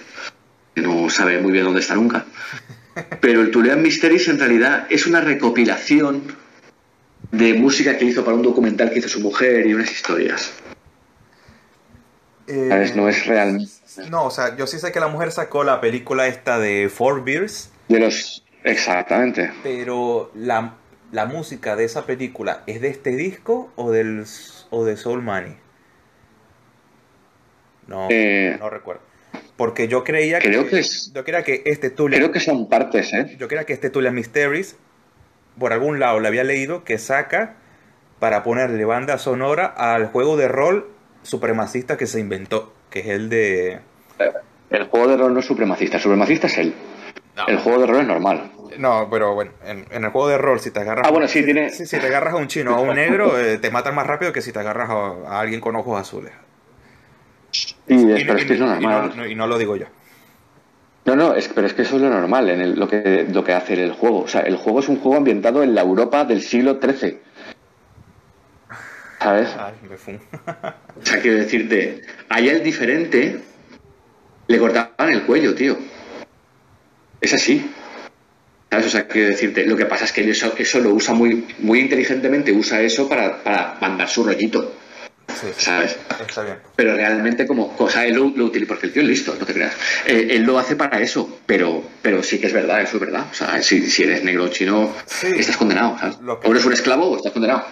que 0.75 0.81
no 0.81 1.09
sabe 1.09 1.39
muy 1.39 1.51
bien 1.51 1.65
dónde 1.65 1.81
está 1.81 1.95
nunca, 1.95 2.25
pero 3.21 3.41
el 3.41 3.51
Tulean 3.51 3.81
Mysteries 3.81 4.27
en 4.27 4.39
realidad 4.39 4.87
es 4.89 5.07
una 5.07 5.21
recopilación 5.21 6.23
de 7.31 7.53
música 7.53 7.97
que 7.97 8.05
hizo 8.05 8.23
para 8.23 8.35
un 8.35 8.43
documental 8.43 8.91
que 8.91 8.99
hizo 8.99 9.09
su 9.09 9.19
mujer 9.19 9.67
y 9.67 9.73
unas 9.73 9.91
historias. 9.91 10.51
Eh, 12.49 12.91
no 12.95 13.07
es 13.07 13.27
real. 13.27 13.67
No, 14.09 14.25
o 14.25 14.31
sea, 14.31 14.57
yo 14.57 14.65
sí 14.65 14.79
sé 14.79 14.91
que 14.91 14.99
la 14.99 15.07
mujer 15.07 15.31
sacó 15.31 15.63
la 15.63 15.79
película 15.79 16.27
esta 16.27 16.57
de 16.57 16.89
Four 16.89 17.23
Beers. 17.23 17.69
De 17.87 17.99
los. 17.99 18.43
Exactamente. 18.63 19.51
Pero 19.61 20.31
la, 20.33 20.73
música 21.27 21.75
de 21.75 21.85
esa 21.85 22.07
película, 22.07 22.63
¿es 22.65 22.81
de 22.81 22.87
este 22.87 23.11
disco 23.11 23.71
o, 23.75 23.91
del, 23.91 24.25
o 24.71 24.83
de 24.83 24.97
Soul 24.97 25.21
Money? 25.21 25.57
No, 27.85 28.07
eh, 28.09 28.57
no 28.59 28.69
recuerdo. 28.69 29.01
Porque 29.55 29.87
yo 29.87 30.03
creía 30.03 30.39
creo 30.39 30.67
que, 30.67 30.79
es, 30.79 31.11
yo 31.13 31.23
creía 31.23 31.43
que 31.43 31.61
este 31.65 31.89
Tulia, 31.89 32.17
Creo 32.17 32.31
que 32.31 32.39
son 32.39 32.67
partes, 32.67 33.13
¿eh? 33.13 33.35
Yo 33.37 33.47
creía 33.47 33.65
que 33.65 33.73
este 33.73 33.89
Tulia 33.89 34.11
Mysteries, 34.11 34.75
por 35.59 35.71
algún 35.71 35.99
lado 35.99 36.19
le 36.19 36.27
había 36.27 36.43
leído 36.43 36.83
que 36.83 36.97
saca 36.97 37.57
para 38.19 38.41
ponerle 38.41 38.85
banda 38.85 39.17
sonora 39.17 39.65
al 39.65 40.07
juego 40.07 40.35
de 40.35 40.47
rol 40.47 40.98
supremacista 41.23 41.97
que 41.97 42.07
se 42.07 42.19
inventó, 42.19 42.73
que 42.89 42.99
es 42.99 43.07
el 43.07 43.29
de... 43.29 43.79
El 44.69 44.85
juego 44.85 45.07
de 45.07 45.17
rol 45.17 45.33
no 45.33 45.39
es 45.39 45.45
supremacista, 45.45 45.97
el 45.97 46.03
supremacista 46.03 46.47
es 46.47 46.57
él. 46.57 46.73
El 47.47 47.57
juego 47.57 47.79
de 47.79 47.87
rol 47.87 48.01
es 48.01 48.07
normal. 48.07 48.51
No, 48.77 49.07
pero 49.09 49.33
bueno, 49.33 49.51
en, 49.65 49.85
el 49.91 50.09
juego 50.11 50.27
de 50.27 50.37
rol, 50.37 50.59
si 50.59 50.71
te 50.71 50.79
agarras. 50.79 51.07
Ah, 51.07 51.11
bueno, 51.11 51.27
sí, 51.27 51.43
tiene. 51.43 51.69
Si, 51.69 51.85
te 51.85 52.05
agarras 52.05 52.33
a 52.33 52.37
un 52.37 52.47
chino 52.47 52.75
o 52.75 52.77
a 52.77 52.81
un 52.81 52.95
negro, 52.95 53.37
eh, 53.39 53.57
te 53.57 53.71
matan 53.71 53.95
más 53.95 54.05
rápido 54.05 54.31
que 54.31 54.41
si 54.41 54.51
te 54.51 54.59
agarras 54.59 54.89
a, 54.89 55.39
alguien 55.39 55.59
con 55.59 55.75
ojos 55.75 55.99
azules. 55.99 56.31
Sí, 57.51 57.75
y, 57.87 58.25
pero 58.25 58.37
es 58.37 58.45
que 58.45 58.53
es 58.53 58.59
normal. 58.59 59.29
Y 59.29 59.35
no, 59.35 59.47
lo 59.47 59.57
digo 59.57 59.75
yo. 59.75 59.87
No, 61.05 61.15
no, 61.15 61.33
es, 61.33 61.47
pero 61.49 61.65
es 61.65 61.73
que 61.73 61.81
eso 61.81 61.95
es 61.95 62.01
lo 62.03 62.09
normal 62.09 62.49
en 62.49 62.79
lo, 62.79 62.87
que, 62.87 63.25
lo 63.31 63.43
que 63.43 63.53
hace 63.53 63.73
el 63.73 63.93
juego. 63.93 64.19
O 64.21 64.27
sea, 64.27 64.41
el 64.41 64.57
juego 64.57 64.79
es 64.81 64.89
un 64.89 64.99
juego 64.99 65.17
ambientado 65.17 65.63
en 65.63 65.73
la 65.73 65.81
Europa 65.81 66.25
del 66.25 66.41
siglo 66.41 66.79
XIII. 66.81 67.19
¿Sabes? 69.19 69.49
o 71.01 71.05
sea, 71.05 71.21
quiero 71.21 71.37
decirte, 71.37 72.01
allá 72.29 72.53
el 72.53 72.63
diferente 72.63 73.39
le 74.47 74.57
cortaban 74.57 75.09
el 75.11 75.23
cuello, 75.23 75.53
tío. 75.53 75.77
Es 77.21 77.33
así. 77.33 77.69
¿Sabes? 78.71 78.85
O 78.85 78.89
sea, 78.89 79.07
quiero 79.07 79.29
decirte, 79.29 79.65
lo 79.65 79.75
que 79.75 79.85
pasa 79.85 80.05
es 80.05 80.11
que 80.11 80.29
eso, 80.29 80.53
eso 80.57 80.79
lo 80.79 80.91
usa 80.91 81.13
muy, 81.13 81.47
muy 81.59 81.79
inteligentemente, 81.79 82.51
usa 82.51 82.81
eso 82.81 83.09
para, 83.09 83.43
para 83.43 83.77
mandar 83.81 84.07
su 84.07 84.23
rollito. 84.23 84.73
¿Sabes? 85.57 85.97
Está 86.27 86.43
bien. 86.43 86.57
Pero 86.75 86.95
realmente 86.95 87.47
como 87.47 87.75
cosa 87.75 88.05
él 88.05 88.15
lo, 88.15 88.45
utiliza, 88.45 88.67
porque 88.67 88.87
el 88.87 88.93
tío 88.93 89.01
es 89.01 89.07
listo, 89.07 89.35
no 89.39 89.45
te 89.45 89.53
creas. 89.53 89.73
Eh, 90.05 90.27
él 90.31 90.43
lo 90.43 90.57
hace 90.59 90.75
para 90.75 90.99
eso, 90.99 91.39
pero, 91.45 91.83
pero 92.01 92.23
sí 92.23 92.39
que 92.39 92.47
es 92.47 92.53
verdad, 92.53 92.81
eso 92.81 92.97
es 92.97 93.01
verdad. 93.01 93.27
O 93.31 93.33
sea, 93.33 93.61
si, 93.61 93.89
si 93.89 94.03
eres 94.03 94.23
negro 94.23 94.45
o 94.45 94.47
chino, 94.49 94.93
estás 95.21 95.57
condenado. 95.57 95.97
¿sabes? 95.99 96.17
O 96.43 96.51
eres 96.51 96.65
un 96.65 96.73
esclavo 96.73 97.09
o 97.11 97.17
estás 97.17 97.31
condenado. 97.31 97.65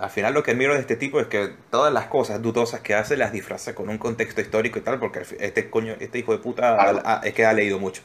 Al 0.00 0.10
final 0.10 0.34
lo 0.34 0.42
que 0.42 0.50
admiro 0.50 0.74
de 0.74 0.80
este 0.80 0.96
tipo 0.96 1.20
es 1.20 1.28
que 1.28 1.50
todas 1.70 1.92
las 1.92 2.06
cosas 2.06 2.42
dudosas 2.42 2.80
que 2.80 2.94
hace 2.94 3.16
las 3.16 3.32
disfraza 3.32 3.74
con 3.74 3.88
un 3.88 3.98
contexto 3.98 4.40
histórico 4.40 4.78
y 4.78 4.82
tal, 4.82 4.98
porque 4.98 5.22
este 5.38 5.70
coño, 5.70 5.94
este 6.00 6.18
hijo 6.18 6.32
de 6.32 6.38
puta 6.38 7.20
es 7.22 7.32
que 7.32 7.44
ha 7.44 7.52
leído 7.52 7.78
mucho. 7.78 8.02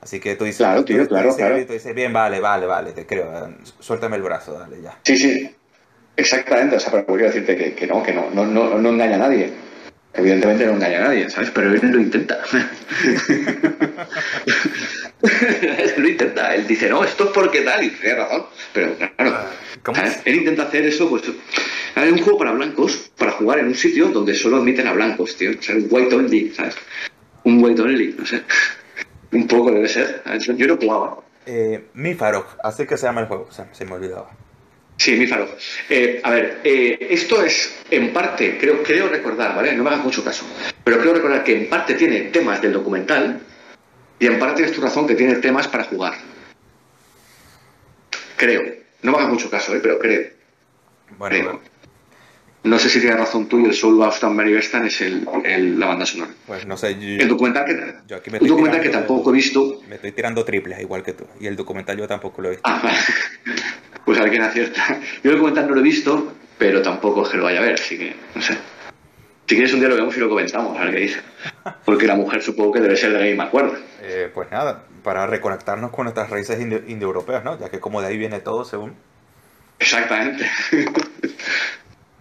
Así 0.00 0.18
que 0.18 0.34
tú 0.34 0.44
dices, 0.44 0.58
claro, 0.58 0.84
tío, 0.84 1.06
claro, 1.06 1.36
claro. 1.36 1.66
Tú 1.66 1.74
dices, 1.74 1.94
bien, 1.94 2.12
vale, 2.12 2.40
vale, 2.40 2.64
vale, 2.64 2.92
te 2.92 3.04
creo, 3.04 3.54
suéltame 3.80 4.16
el 4.16 4.22
brazo, 4.22 4.58
dale, 4.58 4.80
ya. 4.80 4.98
Sí, 5.02 5.18
sí, 5.18 5.54
exactamente, 6.16 6.76
o 6.76 6.80
sea, 6.80 6.90
pero 6.90 7.04
quiero 7.06 7.26
decirte 7.26 7.54
que, 7.56 7.74
que 7.74 7.86
no, 7.86 8.02
que 8.02 8.14
no, 8.14 8.30
no, 8.30 8.46
no, 8.46 8.78
no 8.78 8.88
engaña 8.88 9.16
a 9.16 9.18
nadie. 9.18 9.52
Evidentemente 10.14 10.66
no 10.66 10.72
engaña 10.72 10.98
a 10.98 11.02
nadie, 11.08 11.28
¿sabes? 11.28 11.50
Pero 11.50 11.72
él 11.72 11.80
lo 11.82 12.00
intenta. 12.00 12.38
lo 15.96 16.08
intenta. 16.08 16.52
dice, 16.52 16.88
no, 16.88 17.04
esto 17.04 17.24
es 17.24 17.30
porque 17.30 17.60
tal, 17.62 17.84
y 17.84 17.90
tiene 17.90 18.16
razón. 18.16 18.46
Pero 18.72 18.94
claro, 18.96 19.14
Ah. 19.18 19.46
¿sabes? 19.94 20.20
él 20.24 20.34
intenta 20.36 20.64
hacer 20.64 20.84
eso, 20.86 21.08
pues. 21.08 21.22
Hay 21.94 22.10
un 22.10 22.18
juego 22.20 22.38
para 22.38 22.52
blancos, 22.52 23.10
para 23.18 23.32
jugar 23.32 23.58
en 23.58 23.66
un 23.66 23.74
sitio 23.74 24.08
donde 24.08 24.34
solo 24.34 24.58
admiten 24.58 24.86
a 24.86 24.92
blancos, 24.92 25.36
tío. 25.36 25.50
O 25.58 25.62
sea, 25.62 25.74
un 25.76 25.86
white 25.90 26.14
only, 26.14 26.50
¿sabes? 26.50 26.76
Un 27.44 27.62
white 27.62 27.80
only, 27.82 28.14
no 28.18 28.26
sé. 28.26 28.42
Un 29.32 29.46
poco 29.46 29.70
debe 29.70 29.88
ser. 29.88 30.22
Yo 30.56 30.66
no 30.66 30.76
jugaba. 30.76 31.18
Eh, 31.46 31.84
Mifarok, 31.94 32.58
así 32.64 32.84
que 32.84 32.96
se 32.96 33.06
llama 33.06 33.20
el 33.22 33.26
juego, 33.28 33.46
o 33.48 33.52
sea, 33.52 33.68
se 33.72 33.84
me 33.84 33.92
olvidaba. 33.92 34.30
Sí, 34.96 35.12
mi 35.12 35.26
faro. 35.26 35.48
Eh, 35.88 36.20
a 36.22 36.30
ver, 36.30 36.60
eh, 36.64 36.98
esto 37.10 37.42
es 37.42 37.80
en 37.90 38.12
parte, 38.12 38.58
creo, 38.58 38.82
creo 38.82 39.08
recordar, 39.08 39.54
¿vale? 39.56 39.72
No 39.72 39.82
me 39.84 39.90
hagas 39.90 40.04
mucho 40.04 40.22
caso, 40.22 40.44
pero 40.84 40.98
creo 40.98 41.14
recordar 41.14 41.42
que 41.44 41.56
en 41.56 41.68
parte 41.68 41.94
tiene 41.94 42.20
temas 42.22 42.60
del 42.60 42.72
documental 42.72 43.40
y 44.20 44.26
en 44.26 44.38
parte 44.38 44.56
tienes 44.56 44.72
tu 44.74 44.80
razón 44.80 45.06
que 45.08 45.14
tiene 45.16 45.34
temas 45.36 45.66
para 45.66 45.84
jugar. 45.84 46.14
Creo. 48.36 48.62
No 49.02 49.12
me 49.12 49.18
hagas 49.18 49.30
mucho 49.30 49.50
caso, 49.50 49.74
¿eh? 49.74 49.80
pero 49.82 49.98
creo. 49.98 50.28
Bueno, 51.18 51.34
creo. 51.34 51.44
bueno, 51.52 51.60
No 52.64 52.78
sé 52.78 52.88
si 52.90 53.00
tiene 53.00 53.16
razón 53.16 53.48
tú 53.48 53.58
y 53.60 53.64
el 53.64 53.74
Soul 53.74 53.96
Boston 53.96 54.36
Mary 54.36 54.54
Western 54.54 54.86
es 54.86 55.00
el, 55.00 55.26
el- 55.44 55.80
la 55.80 55.86
banda 55.86 56.04
sonora. 56.06 56.30
pues 56.46 56.66
no 56.66 56.76
sé, 56.76 56.94
yo, 56.94 57.22
El 57.22 57.28
documental 57.28 57.64
que, 57.64 57.94
yo 58.06 58.16
aquí 58.16 58.30
me 58.30 58.34
un 58.38 58.44
estoy 58.44 58.48
documental 58.48 58.80
que 58.82 58.88
tampoco 58.90 59.30
he 59.30 59.34
visto. 59.34 59.82
me 59.88 59.94
estoy 59.96 60.12
tirando 60.12 60.44
triples, 60.44 60.80
igual 60.80 61.02
que 61.02 61.14
tú. 61.14 61.24
Y 61.40 61.46
el 61.46 61.56
documental 61.56 61.96
yo 61.98 62.06
tampoco 62.06 62.42
lo 62.42 62.48
he 62.48 62.50
visto. 62.52 62.68
Ah, 62.68 62.80
vale. 62.82 62.98
Pues 64.04 64.18
alguien 64.18 64.42
acierta. 64.42 64.98
Yo 65.22 65.30
el 65.30 65.36
documental 65.36 65.68
no 65.68 65.74
lo 65.74 65.80
he 65.80 65.84
visto, 65.84 66.32
pero 66.58 66.82
tampoco 66.82 67.22
es 67.22 67.28
que 67.28 67.36
lo 67.36 67.44
vaya 67.44 67.60
a 67.60 67.62
ver, 67.62 67.74
así 67.74 67.96
que 67.96 68.16
no 68.34 68.42
sé. 68.42 68.54
Si 69.46 69.54
quieres 69.54 69.72
un 69.74 69.80
día 69.80 69.88
lo 69.88 69.94
vemos 69.96 70.16
y 70.16 70.20
lo 70.20 70.28
comentamos, 70.28 70.76
a 70.78 70.84
ver 70.84 70.94
qué 70.94 71.00
dice. 71.00 71.20
Porque 71.84 72.06
la 72.06 72.16
mujer 72.16 72.42
supongo 72.42 72.72
que 72.72 72.80
debe 72.80 72.96
ser 72.96 73.12
de 73.12 73.18
la 73.18 73.24
misma 73.26 73.50
cuerda. 73.50 73.78
Eh, 74.02 74.30
pues 74.32 74.50
nada, 74.50 74.84
para 75.02 75.26
reconectarnos 75.26 75.90
con 75.90 76.04
nuestras 76.04 76.30
raíces 76.30 76.58
indoeuropeas, 76.60 77.44
¿no? 77.44 77.58
Ya 77.58 77.68
que 77.68 77.80
como 77.80 78.00
de 78.00 78.08
ahí 78.08 78.16
viene 78.16 78.40
todo, 78.40 78.64
según. 78.64 78.94
Exactamente. 79.78 80.48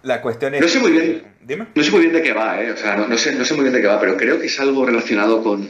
La 0.03 0.21
cuestión 0.21 0.55
es... 0.55 0.61
No 0.61 0.67
sé 0.67 0.79
muy 0.79 0.91
bien. 0.93 1.23
Dime. 1.41 1.67
No 1.75 1.83
sé 1.83 1.91
muy 1.91 2.01
bien 2.01 2.13
de 2.13 2.21
qué 2.21 2.31
va, 2.33 2.61
¿eh? 2.61 2.71
O 2.71 2.77
sea, 2.77 2.95
no, 2.95 3.07
no 3.07 3.17
sé, 3.17 3.33
no 3.35 3.43
sé 3.43 3.53
muy 3.53 3.63
bien 3.63 3.73
de 3.73 3.81
qué 3.81 3.87
va, 3.87 3.99
pero 3.99 4.15
creo 4.15 4.39
que 4.39 4.45
es 4.45 4.59
algo 4.59 4.85
relacionado 4.85 5.43
con, 5.43 5.67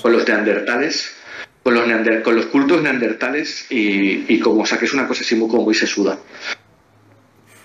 con 0.00 0.12
los 0.12 0.28
neandertales, 0.28 1.16
con 1.62 1.74
los, 1.74 1.84
neander- 1.86 2.22
con 2.22 2.36
los 2.36 2.46
cultos 2.46 2.82
neandertales 2.82 3.66
y, 3.70 4.32
y 4.32 4.38
como, 4.38 4.62
o 4.62 4.66
sea, 4.66 4.78
que 4.78 4.84
es 4.84 4.92
una 4.94 5.08
cosa 5.08 5.22
así 5.22 5.34
muy, 5.34 5.48
como 5.48 5.64
muy 5.64 5.74
sesuda. 5.74 6.18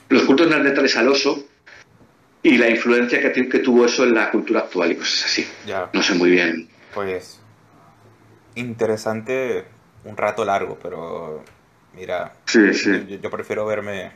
Los 0.10 0.24
cultos 0.24 0.48
neandertales 0.48 0.96
al 0.98 1.10
oso 1.10 1.44
y 2.42 2.58
la 2.58 2.70
influencia 2.70 3.22
que, 3.22 3.48
que 3.48 3.60
tuvo 3.60 3.86
eso 3.86 4.04
en 4.04 4.16
la 4.16 4.32
cultura 4.32 4.62
actual 4.62 4.92
y 4.94 4.96
cosas 4.96 5.26
así. 5.26 5.48
Ya, 5.68 5.90
No 5.94 6.02
sé 6.02 6.16
muy 6.16 6.32
bien. 6.32 6.70
pues... 6.94 7.40
Interesante 8.60 9.66
un 10.06 10.16
rato 10.18 10.46
largo, 10.46 10.78
pero... 10.82 11.44
Mira, 11.96 12.34
Sí, 12.46 12.74
sí. 12.74 13.06
yo, 13.08 13.16
yo 13.18 13.30
prefiero 13.32 13.66
verme... 13.66 14.12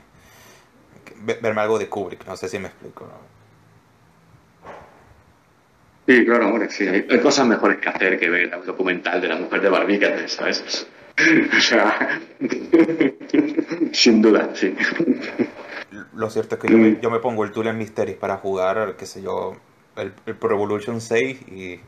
ve- 1.18 1.40
Verme 1.42 1.62
algo 1.62 1.80
de 1.80 1.90
Kubrick, 1.90 2.26
no 2.28 2.36
sé 2.38 2.48
si 2.48 2.60
me 2.60 2.68
explico. 2.68 3.06
¿no? 3.06 3.34
Sí, 6.08 6.26
claro, 6.26 6.50
hombre, 6.50 6.70
sí. 6.70 6.88
Hay, 6.88 7.06
hay 7.10 7.20
cosas 7.22 7.48
mejores 7.48 7.78
que 7.80 7.90
hacer 7.90 8.20
que 8.20 8.30
ver 8.30 8.54
un 8.56 8.66
documental 8.66 9.22
de 9.22 9.28
la 9.30 9.38
mujer 9.38 9.62
de 9.62 9.70
Barbícate, 9.70 10.28
¿sabes? 10.28 10.88
O 11.56 11.62
sea, 11.62 12.20
sin 13.94 14.20
duda, 14.22 14.50
sí. 14.56 14.76
Lo 16.16 16.28
cierto 16.32 16.56
es 16.56 16.62
que 16.62 16.68
yo 16.70 16.78
me, 16.78 17.00
yo 17.00 17.12
me 17.12 17.20
pongo 17.20 17.44
el 17.44 17.52
Tool 17.52 17.68
and 17.68 17.78
Mysteries 17.78 18.18
para 18.18 18.38
jugar, 18.38 18.96
qué 18.98 19.06
sé 19.06 19.22
yo, 19.22 19.56
el, 19.96 20.12
el 20.26 20.36
Pro 20.36 20.56
Evolution 20.56 21.00
6 21.00 21.42
y... 21.50 21.80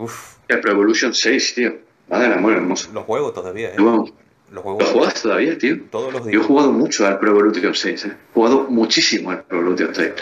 Uff, 0.00 0.36
El 0.48 0.60
Pro 0.60 0.72
Evolution 0.72 1.14
6, 1.14 1.54
tío. 1.54 1.74
Madre 2.08 2.34
amor 2.34 2.52
hermoso. 2.54 2.90
lo 2.92 3.02
juego 3.04 3.32
todavía, 3.32 3.68
¿eh? 3.70 3.74
Lo 3.76 4.06
¿Lo 4.50 4.62
juego 4.62 4.80
juegas 4.84 5.22
todavía, 5.22 5.56
tío? 5.56 5.76
todos 5.92 6.12
los 6.12 6.22
Yo 6.24 6.28
he 6.28 6.32
días. 6.32 6.46
jugado 6.46 6.72
mucho 6.72 7.06
al 7.06 7.20
Pro 7.20 7.30
Evolution 7.30 7.72
6, 7.74 8.04
¿eh? 8.06 8.08
He 8.08 8.34
jugado 8.34 8.66
muchísimo 8.68 9.30
al 9.30 9.44
Pro 9.44 9.60
Evolution 9.60 9.94
6. 9.94 10.12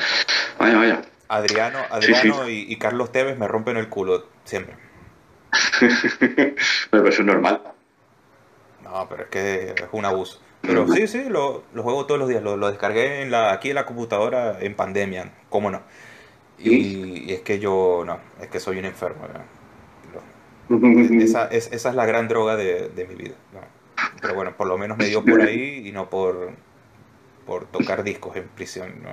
Vaya, 0.59 0.77
vaya. 0.77 1.03
Adriano, 1.29 1.79
Sí, 2.01 2.12
sí. 2.14 2.29
Adriano 2.29 2.49
Y, 2.51 2.67
y 2.73 2.77
Carlos 2.77 3.11
Tevez 3.12 3.38
me 3.38 3.49
rompen 3.49 3.77
el 3.79 3.88
culo 3.88 4.27
siempre. 4.45 4.77
Pero 6.91 7.09
eso 7.09 7.21
es 7.23 7.27
normal. 7.27 7.62
No, 8.85 9.07
pero 9.09 9.25
es 9.25 9.29
que 9.29 9.71
es 9.77 9.88
un 9.93 10.05
abuso. 10.05 10.41
Pero 10.62 10.87
sí, 10.88 11.07
sí, 11.07 11.25
lo, 11.29 11.64
lo 11.75 11.83
juego 11.83 12.07
todos 12.07 12.19
los 12.19 12.29
días. 12.29 12.43
Lo, 12.43 12.57
lo 12.57 12.69
descargué 12.71 13.23
en 13.23 13.31
la, 13.31 13.53
aquí 13.53 13.69
en 13.71 13.75
la 13.77 13.87
computadora 13.87 14.59
en 14.61 14.75
pandemia, 14.75 15.33
¿cómo 15.51 15.71
no? 15.71 15.83
Y, 16.59 17.31
y 17.31 17.33
es 17.33 17.41
que 17.43 17.59
yo, 17.59 18.03
no, 18.07 18.19
es 18.41 18.49
que 18.49 18.61
soy 18.61 18.79
un 18.79 18.85
enfermo. 18.87 19.23
¿verdad? 19.23 19.45
Esa, 21.22 21.46
es, 21.46 21.70
esa 21.72 21.88
es 21.88 21.94
la 21.94 22.07
gran 22.07 22.28
droga 22.28 22.57
de, 22.57 22.88
de 22.88 23.07
mi 23.07 23.14
vida. 23.14 23.35
¿no? 23.52 23.61
Pero 24.20 24.35
bueno, 24.35 24.57
por 24.57 24.66
lo 24.66 24.76
menos 24.78 24.98
me 24.98 25.07
dio 25.07 25.24
por 25.24 25.40
ahí 25.40 25.88
y 25.88 25.92
no 25.92 26.11
por, 26.11 26.50
por 27.46 27.66
tocar 27.66 28.02
discos 28.04 28.37
en 28.37 28.48
prisión. 28.48 28.94
¿no? 29.02 29.11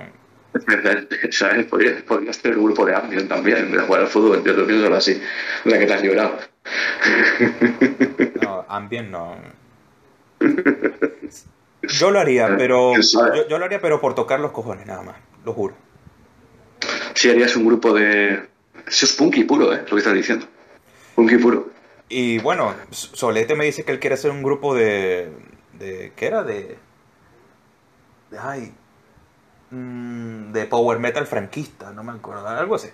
¿Sabes? 1.30 1.66
Podrías, 1.66 2.02
podrías 2.02 2.38
tener 2.38 2.58
un 2.58 2.66
grupo 2.66 2.84
de 2.86 2.94
Ambient 2.94 3.28
también, 3.28 3.72
de 3.72 3.78
jugar 3.78 4.02
al 4.02 4.08
fútbol, 4.08 4.42
yo 4.44 4.52
lo 4.52 4.66
pienso 4.66 4.92
así. 4.94 5.20
La 5.64 5.78
que 5.78 5.86
te 5.86 5.94
has 5.94 6.02
librado. 6.02 6.38
No, 8.42 8.64
Ambient 8.68 9.10
no. 9.10 9.36
Yo 11.82 12.10
lo 12.10 12.20
haría, 12.20 12.56
pero 12.56 12.92
yo, 13.00 13.48
yo 13.48 13.58
lo 13.58 13.64
haría, 13.64 13.80
pero 13.80 14.00
por 14.00 14.14
tocar 14.14 14.40
los 14.40 14.52
cojones 14.52 14.86
nada 14.86 15.02
más, 15.02 15.16
lo 15.44 15.52
juro. 15.52 15.74
Si 17.14 17.30
harías 17.30 17.56
un 17.56 17.66
grupo 17.66 17.94
de. 17.94 18.48
Eso 18.86 19.06
es 19.06 19.12
punky 19.14 19.44
puro, 19.44 19.72
¿eh? 19.72 19.80
Lo 19.82 19.90
que 19.90 19.98
estás 19.98 20.14
diciendo. 20.14 20.46
Punky 21.16 21.36
puro. 21.38 21.70
Y 22.08 22.38
bueno, 22.38 22.72
Solete 22.90 23.56
me 23.56 23.64
dice 23.64 23.82
que 23.84 23.90
él 23.90 23.98
quiere 23.98 24.14
hacer 24.14 24.30
un 24.30 24.42
grupo 24.44 24.74
de, 24.76 25.32
de 25.72 26.12
¿qué 26.14 26.26
era? 26.26 26.44
De, 26.44 26.76
de 28.30 28.38
ay, 28.38 28.72
mm, 29.70 30.52
de 30.52 30.66
power 30.66 30.98
metal 31.00 31.26
franquista, 31.26 31.90
no 31.90 32.04
me 32.04 32.12
acuerdo, 32.12 32.46
algo 32.46 32.76
así. 32.76 32.88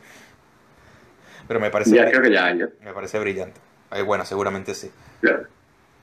Pero 1.47 1.61
me 1.61 1.71
parece, 1.71 1.95
Ya, 1.97 2.07
creo 2.09 2.23
que 2.23 2.33
ya 2.33 2.47
hay, 2.47 2.59
me 2.83 2.93
parece 2.95 3.19
brillante. 3.19 3.61
Ay, 3.91 4.03
bueno, 4.03 4.25
seguramente 4.25 4.75
sí. 4.75 4.91
Claro. 5.21 5.45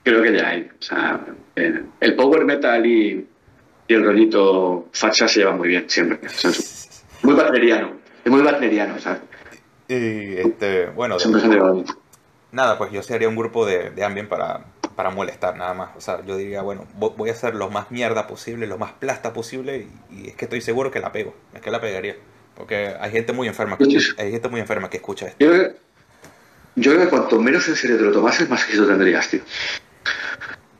Creo 0.04 0.22
que 0.22 0.32
ya 0.32 0.48
hay. 0.48 0.70
O 0.78 0.82
sea, 0.82 1.20
eh, 1.56 1.82
el 2.00 2.14
power 2.16 2.44
metal 2.44 2.86
y, 2.86 3.26
y 3.88 3.94
el 3.94 4.04
rollito 4.04 4.88
facha 4.92 5.26
se 5.26 5.40
llevan 5.40 5.58
muy 5.58 5.68
bien 5.68 5.90
siempre. 5.90 6.20
O 6.26 6.30
sea, 6.30 6.50
es 6.50 7.04
muy 7.22 7.34
wagneriano. 7.38 7.94
Es 8.24 8.30
muy 8.30 8.42
wagneriano, 8.42 8.98
¿sabes? 9.00 9.20
Y 9.88 10.36
este, 10.36 10.86
bueno, 10.90 11.18
de- 11.18 11.84
Nada, 12.52 12.78
pues 12.78 12.90
yo 12.92 13.02
sería 13.02 13.28
un 13.28 13.36
grupo 13.36 13.64
de, 13.66 13.90
de 13.90 14.04
ambient 14.04 14.28
para, 14.28 14.64
para 14.96 15.10
molestar 15.10 15.56
nada 15.56 15.72
más. 15.74 15.90
O 15.96 16.00
sea, 16.00 16.24
yo 16.24 16.36
diría, 16.36 16.62
bueno, 16.62 16.86
vo- 16.98 17.14
voy 17.16 17.30
a 17.30 17.32
hacer 17.32 17.54
lo 17.54 17.70
más 17.70 17.90
mierda 17.90 18.26
posible, 18.26 18.66
lo 18.66 18.76
más 18.78 18.92
plasta 18.92 19.32
posible 19.32 19.86
y, 20.10 20.16
y 20.22 20.28
es 20.28 20.34
que 20.36 20.46
estoy 20.46 20.60
seguro 20.60 20.90
que 20.90 21.00
la 21.00 21.12
pego, 21.12 21.34
es 21.54 21.60
que 21.60 21.70
la 21.70 21.80
pegaría. 21.80 22.16
Porque 22.56 22.94
hay 23.00 23.10
gente 23.12 23.32
muy 23.32 23.48
enferma 23.48 23.78
que, 23.78 23.84
hay 24.18 24.32
gente 24.32 24.48
muy 24.48 24.60
enferma 24.60 24.90
que 24.90 24.96
escucha 24.98 25.28
esto. 25.28 25.36
Yo 25.38 25.50
creo, 25.50 25.62
que, 25.70 25.76
yo 26.76 26.92
creo 26.92 27.04
que 27.04 27.08
cuanto 27.08 27.40
menos 27.40 27.66
en 27.68 27.76
serio 27.76 27.96
te 27.96 28.02
lo 28.02 28.12
tomases, 28.12 28.48
más 28.50 28.64
éxito 28.64 28.86
tendrías, 28.86 29.28
tío. 29.28 29.40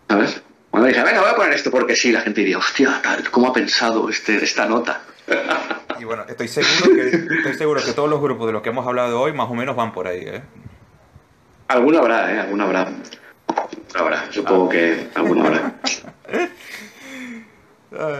¿Sabes? 0.09 0.42
Cuando 0.70 0.88
dije, 0.88 1.02
venga, 1.02 1.20
voy 1.20 1.30
a 1.30 1.37
poner 1.37 1.52
esto 1.52 1.70
porque 1.70 1.96
sí, 1.96 2.12
la 2.12 2.20
gente 2.20 2.40
diría, 2.40 2.59
hostia, 2.59 3.00
tal, 3.02 3.30
¿cómo 3.30 3.48
ha 3.48 3.52
pensado 3.52 4.09
este, 4.09 4.37
esta 4.44 4.66
nota? 4.66 5.02
Y 5.98 6.04
bueno, 6.04 6.24
estoy 6.28 6.48
seguro 6.48 6.94
que 6.94 7.09
estoy 7.37 7.54
seguro 7.54 7.80
que 7.85 7.92
todos 7.92 8.09
los 8.11 8.20
grupos 8.20 8.46
de 8.46 8.52
los 8.52 8.62
que 8.62 8.70
hemos 8.70 8.87
hablado 8.87 9.20
hoy 9.20 9.33
más 9.33 9.48
o 9.50 9.54
menos 9.54 9.76
van 9.76 9.92
por 9.92 10.06
ahí, 10.06 10.20
¿eh? 10.26 10.42
Alguna 11.70 11.98
habrá, 12.00 12.35
¿eh? 12.35 12.40
Alguna 12.40 12.64
habrá. 12.64 12.80
Alguna 12.80 13.02
habrá, 13.94 14.33
supongo 14.33 14.68
que 14.68 15.09
alguna 15.14 15.46
habrá. 15.46 15.74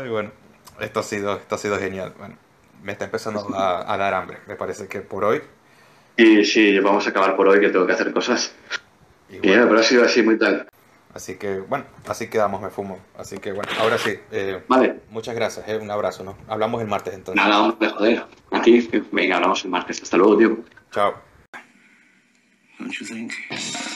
Ay, 0.03 0.09
bueno, 0.09 0.31
esto 0.81 1.01
ha 1.01 1.03
sido, 1.03 1.37
esto 1.37 1.55
ha 1.57 1.59
sido 1.59 1.77
genial. 1.79 2.15
Bueno, 2.19 2.37
me 2.83 2.93
está 2.93 3.05
empezando 3.07 3.41
a, 3.55 3.93
a 3.93 3.97
dar 3.97 4.15
hambre. 4.15 4.39
Me 4.47 4.55
parece 4.57 4.87
que 4.87 5.01
por 5.01 5.25
hoy. 5.25 5.43
Y 6.17 6.45
sí, 6.45 6.79
vamos 6.79 7.07
a 7.07 7.11
acabar 7.11 7.35
por 7.37 7.49
hoy, 7.49 7.61
que 7.61 7.71
tengo 7.71 7.87
que 7.87 7.93
hacer 7.93 8.13
cosas. 8.13 8.55
y 9.29 9.39
bueno, 9.39 9.67
pero 9.69 9.81
ha 9.81 9.83
sido 9.83 10.05
así 10.05 10.23
muy 10.23 10.39
tal. 10.39 10.69
así 11.15 11.37
que, 11.37 11.59
bueno, 11.61 11.85
así 12.07 12.29
quedamos, 12.29 12.61
me 12.63 12.71
fumo. 12.71 12.99
Así 13.19 13.39
que, 13.39 13.51
bueno, 13.53 13.71
ahora 13.81 13.99
sí. 13.99 14.17
eh, 14.31 14.63
Vale. 14.69 15.01
muchas 15.11 15.35
gracias, 15.35 15.67
¿eh? 15.69 15.77
Un 15.77 15.91
abrazo, 15.91 16.23
¿no? 16.25 16.37
Hablamos 16.49 16.81
el 16.83 16.89
martes 16.89 17.15
entonces. 17.15 17.43
Nada, 17.43 17.63
hombre, 17.63 17.89
joder. 17.89 18.25
A 18.53 18.63
ti, 18.63 18.89
venga, 19.13 19.37
hablamos 19.37 19.65
el 19.65 19.71
martes. 19.71 20.01
Hasta 20.03 20.17
luego, 20.17 20.37
tío. 20.37 20.59
Chao. 20.93 21.30
Don't 22.81 22.99
you 22.99 23.05
think? 23.05 23.90